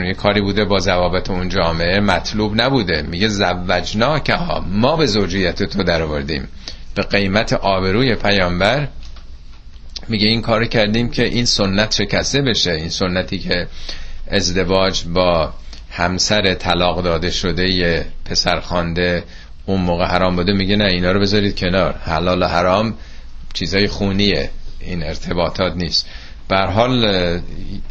[0.06, 3.02] یه کاری بوده با ضوابط اون جامعه مطلوب نبوده.
[3.02, 4.34] میگه زوجنا که
[4.68, 6.48] ما به زوجیت تو در آوردیم
[6.96, 8.88] به قیمت آبروی پیامبر
[10.08, 12.72] میگه این کار کردیم که این سنت شکسته بشه.
[12.72, 13.68] این سنتی که
[14.28, 15.54] ازدواج با
[15.92, 19.24] همسر طلاق داده شده یه پسر خانده
[19.66, 21.96] اون موقع حرام بوده میگه نه اینا رو بذارید کنار.
[22.06, 22.94] حلال و حرام
[23.54, 24.50] چیزای خونیه.
[24.86, 26.10] این ارتباطات نیست.
[26.50, 27.42] بر حال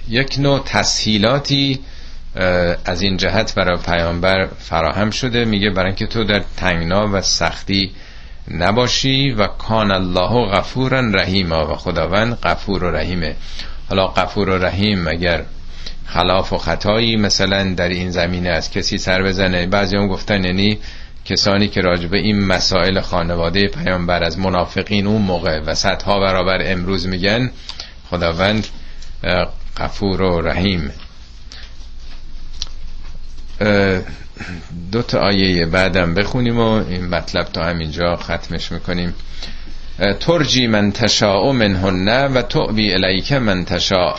[0.08, 1.80] یک نوع تسهیلاتی
[2.84, 5.44] از این جهت برای پیامبر فراهم شده.
[5.44, 7.90] میگه برای اینکه تو در تنگنا و سختی
[8.50, 13.36] نباشی و کان الله غفورا رحیما و خداوند غفور و رحیمه.
[13.88, 15.44] حالا غفور و رحیم اگر
[16.06, 19.66] خلاف و خطایی مثلا در این زمینه از کسی سر بزنه.
[19.66, 20.78] بعضی هم گفتن یعنی
[21.24, 27.06] کسانی که راجبه این مسائل خانواده پیامبر از منافقین اون موقع و صدها برابر امروز
[27.06, 27.50] میگن
[28.10, 28.66] خداوند
[29.76, 30.92] غفور و رحیم.
[34.92, 39.14] دو تا آیه بعدم بخونیم و این مطلب تا همینجا ختمش می‌کنیم.
[40.20, 44.16] ترجی من تشاء منهن و تعبی الیک من تشاء.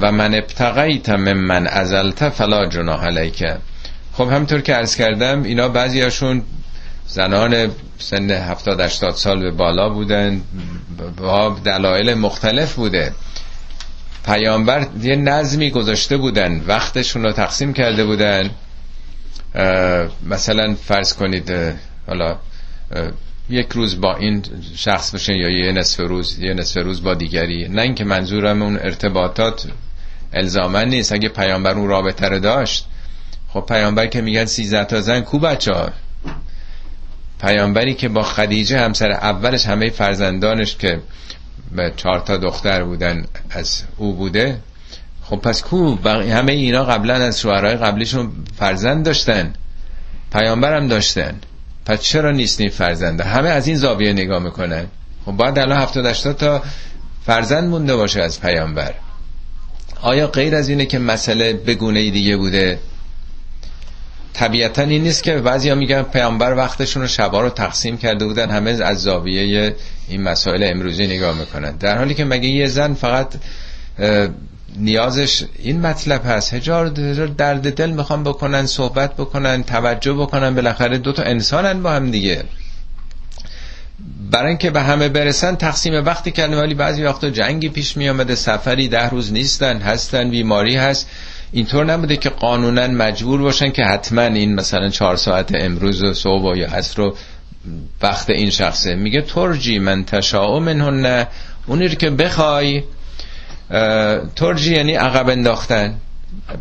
[0.00, 3.44] و من ابتغیت من ازلت فلا جناح علیک.
[4.14, 6.42] خب همطور که عرض کردم اینا بعضیاشون
[7.06, 10.42] زنان سن 70 80 سال به بالا بودن
[11.16, 13.12] با دلایل مختلف بوده.
[14.24, 18.50] پیامبر یه نظمی گذاشته بودن وقتشون رو تقسیم کرده بودن.
[20.26, 21.52] مثلا فرض کنید
[22.06, 22.36] حالا
[23.50, 24.44] یک روز با این
[24.76, 27.68] شخص بشن یا یه نصف روز یه نصف روز با دیگری.
[27.68, 29.66] نه اینکه منظورم اون ارتباطات
[30.32, 31.12] الزامن نیست.
[31.12, 32.86] اگه پیامبر اون رابطه رو داشت
[33.52, 35.88] خب پیامبر که میگن سیزده تا زن کو بچه ها؟
[37.40, 41.00] پیامبری که با خدیجه همسر اولش همه فرزندانش که
[41.72, 44.58] به چهار تا دختر بودن از او بوده.
[45.22, 49.52] خب پس کو؟ همه اینا قبلا از شوهرهای قبلیشون فرزند داشتن.
[50.32, 51.34] پیامبر هم داشتن.
[51.86, 54.86] پس چرا نیستین فرزنده همه از این زاویه نگاه می‌کنن.
[55.26, 56.62] خب باید الان هفتاد تا
[57.26, 58.94] فرزند مونده باشه از پیامبر.
[60.02, 62.78] آیا غیر از اینه که مسئله بگونه دیگه بوده؟
[64.34, 68.50] طبیعتا این نیست که بعضی ها میگن پیامبر وقتشون رو شبا رو تقسیم کرده بودن
[68.50, 69.74] همه از زاویه
[70.08, 71.70] این مسائل امروزی نگاه می‌کنن.
[71.76, 73.28] در حالی که مگه یه زن فقط
[74.76, 76.88] نیازش این مطلب هست هجار
[77.26, 82.44] درد دل می‌خوان بکنن صحبت بکنن توجه بکنن بالاخره دو تا انسانن با هم دیگه.
[84.30, 88.34] برای اینکه به همه برسن تقسیم وقتی کردن ولی بعضی وقتا جنگی پیش می آمده
[88.34, 91.08] سفری ده روز نیستن هستن بیماری هست.
[91.52, 96.58] اینطور نبوده که قانونا مجبور باشن که حتما این مثلا چهار ساعت امروز و صبح
[96.58, 97.16] یا عصر رو
[98.02, 98.94] وقت این شخصه.
[98.94, 101.26] میگه ترجی من تشاء منهن
[101.66, 102.82] اونی رو که بخوای
[104.36, 105.94] ترجی یعنی عقب انداختن.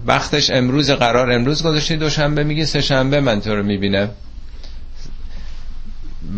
[0.06, 4.10] وقتش امروز قرار امروز گذاشتی دوشنبه میگی سه شنبه من تو رو می‌بینم.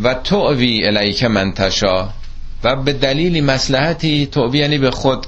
[0.04, 2.10] و تووی الیک من تشا
[2.64, 5.28] و به دلیلی مسلحتی توبی یعنی به خود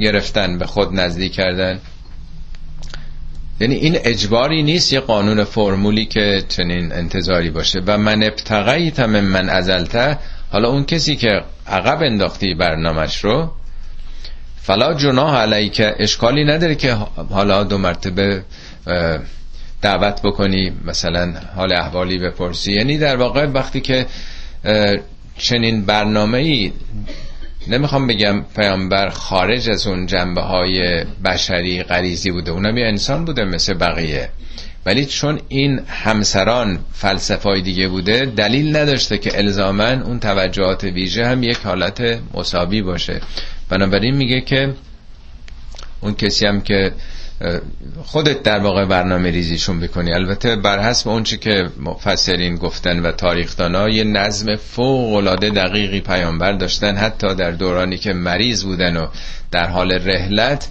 [0.00, 1.80] گرفتن به خود نزدیک کردن.
[3.60, 7.80] یعنی این اجباری نیست یه قانون فرمولی که چنین انتظاری باشه.
[7.86, 10.18] و من ابتغیت من من ازلته
[10.52, 13.50] حالا اون کسی که عقب انداختی برنامش رو
[14.62, 16.92] فلا جناح علیک اشکالی نداره که
[17.30, 18.42] حالا دو مرتبه
[19.82, 22.72] دعوت بکنی مثلا حال احوالی بپرسی.
[22.72, 24.06] یعنی در واقع وقتی که
[25.38, 26.72] چنین برنامه ای
[27.68, 32.50] نمی‌خوام بگم پیامبر خارج از اون جنبه های بشری غریزی بوده.
[32.50, 34.28] اونم یه انسان بوده مثل بقیه.
[34.86, 41.42] ولی چون این همسران فلسفه دیگه بوده دلیل نداشته که الزاما اون توجهات ویژه هم
[41.42, 43.20] یک حالت مساوی باشه.
[43.68, 44.74] بنابراین میگه که
[46.00, 46.92] اون کسی هم که
[48.04, 53.88] خودت در واقع برنامه ریزیشون بکنی البته بر حسب اون که مفسرین گفتن و تاریخدانا
[53.88, 56.96] یه نظم فوق العاده دقیقی پیامبر داشتن.
[56.96, 59.06] حتی در دورانی که مریض بودن و
[59.50, 60.68] در حال رحلت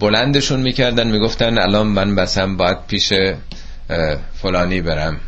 [0.00, 3.12] بلندشون می‌کردن می‌گفتن الان من بسم باید پیش
[4.34, 5.20] فلانی برم.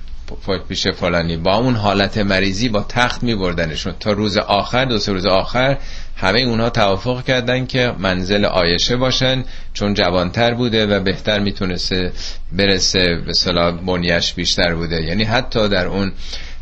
[0.68, 1.36] پیش فلانی.
[1.36, 3.94] با اون حالت مریضی با تخت میبردنشون.
[4.00, 5.78] تا روز آخر دو سه روز آخر
[6.16, 9.44] همه اونها توافق کردن که منزل آیشه باشن
[9.74, 12.12] چون جوانتر بوده و بهتر می‌تونسته
[12.52, 15.02] برسه به صلاح بنیش بیشتر بوده.
[15.02, 16.12] یعنی حتی در اون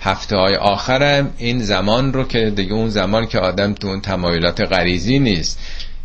[0.01, 4.61] هفته های آخرم این زمان رو که دیگه اون زمان که آدم تو اون تمایلات
[4.61, 5.59] غریزی نیست.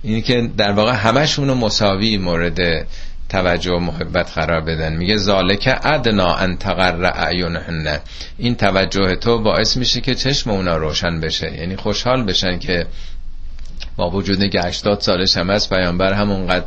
[0.03, 2.88] این که در واقع همشون مساوی مورد
[3.30, 4.95] توجه و محبت قرار بدن.
[4.95, 7.99] میگه ذالک ادنا ان تقر اعینهن.
[8.38, 11.53] این توجه تو باعث میشه که چشم اونا روشن بشه.
[11.53, 12.86] یعنی خوشحال بشن که
[13.97, 16.65] با وجود که 80 سالش هم هست پیامبر همونقدر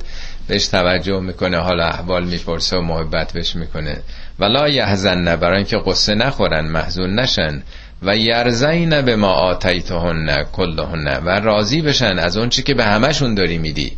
[0.48, 3.96] بهش توجه می‌کنه حالا احوال می‌پرسه و محبت بهش می‌کنه.
[4.38, 7.62] ولا یحزن برای اینکه قصه نخورن محزون نشن.
[8.02, 11.24] و یرزین به ما آتیتهن کلهن.
[11.24, 13.92] و راضی بشن از اون چی که به همشون داری میدی.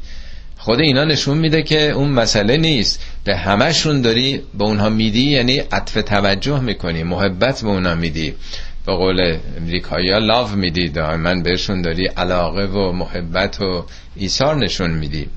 [0.62, 3.00] خود اینا نشون میده که اون مسئله نیست.
[3.24, 8.34] به همشون داری به اونها میدی یعنی عطف توجه می‌کنی محبت به اونها میدی.
[8.86, 13.84] به قول امریکایی ها لاو میدی دائما بهشون داری علاقه و محبت و
[14.16, 15.28] ایثار نشون میدی.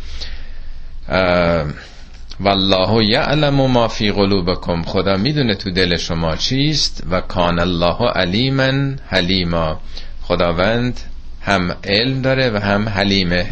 [2.40, 4.84] والله یعلم ما فی قلوبکم.
[4.84, 9.80] خدا می‌دونه تو دل شما چیست و کان الله علیما حلیما.
[10.22, 11.00] خداوند
[11.44, 13.44] هم علم داره و هم حلیمه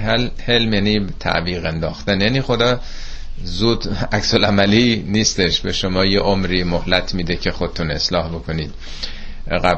[0.45, 2.21] حلم یعنی تعبیق انداختن.
[2.21, 2.79] یعنی خدا
[3.43, 5.61] زود عکس عملی نیستش.
[5.61, 8.73] به شما یه عمری مهلت میده که خودتون اصلاح بکنید.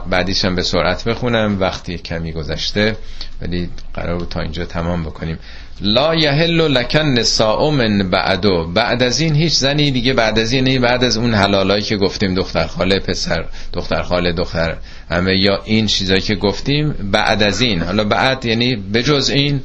[0.10, 2.96] بعدیش هم به سرعت بخونم وقتی کمی گذشته
[3.42, 5.40] ولی قرار تا اینجا تمام بکنیم.
[5.82, 10.82] لا یحل لکن نساء من بعدو بعد از این هیچ زنی دیگه بعد از این
[10.82, 14.78] بعد از اون حلالایی که گفتیم دختر خاله پسر دختر خاله دختر
[15.10, 17.82] همه یا این چیزایی که گفتیم بعد از این.
[17.82, 19.62] حالا بعد یعنی بجز این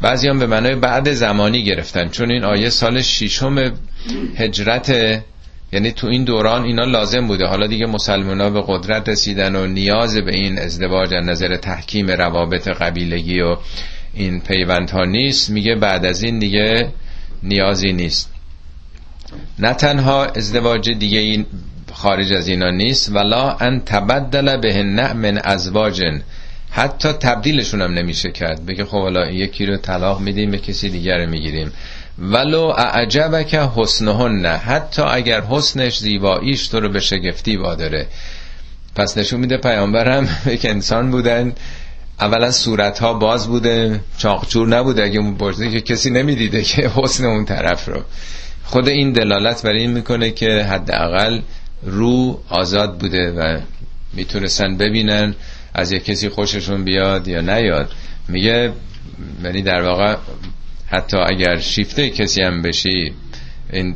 [0.00, 3.72] بعضی هم به معنای بعد زمانی گرفتن چون این آیه سال ششم
[4.36, 5.22] هجرت
[5.72, 7.46] یعنی تو این دوران اینا لازم بوده.
[7.46, 12.10] حالا دیگه مسلمان ها به قدرت رسیدن و نیاز به این ازدواج از نظر تحکیم
[12.10, 13.56] روابط قبیلگی و
[14.14, 16.88] این پیوندها نیست میگه بعد از این دیگه
[17.42, 18.32] نیازی نیست.
[19.58, 21.46] نه تنها ازدواج دیگه این
[21.92, 24.82] خارج از اینا نیست ولا ان تبدل به
[25.14, 26.22] من ازواجن.
[26.70, 28.66] حتی تبدیلشون هم نمیشه کرد.
[28.66, 31.72] بگه خب حالا یکی رو طلاق میدیم به کسی دیگر رو می‌گیریم.
[32.18, 38.06] ولو اعجبک حسنهن حتی اگر حسنش زیباییش تو رو به شگفتی واداره.
[38.96, 41.52] پس نشون میده پیامبرم یک انسان بودن.
[42.20, 45.04] اولا صورت ها باز بوده چاقچور نبوده.
[45.04, 48.02] اگه اون که کسی نمی‌دیده که حسن اون طرف رو.
[48.64, 51.40] خود این دلالت برای این می‌کنه که حداقل
[51.82, 53.58] رو آزاد بوده و
[54.12, 55.34] می‌تونستن ببینن
[55.74, 57.92] از یک کسی خوششون بیاد یا نیاد.
[58.28, 58.72] میگه
[59.44, 60.16] یعنی در واقع
[60.90, 63.12] حتی اگر شیفته کسی هم بشی
[63.72, 63.94] این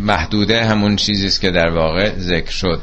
[0.00, 2.80] محدوده همون چیزیست که در واقع ذکر شد.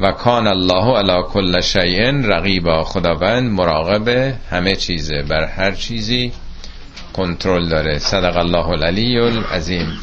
[0.00, 6.32] و کان الله علی کل شیء رقیبا خداوند مراقب همه چیزه بر هر چیزی
[7.12, 7.98] کنترل داره.
[7.98, 9.98] صدق الله العلی العظیم.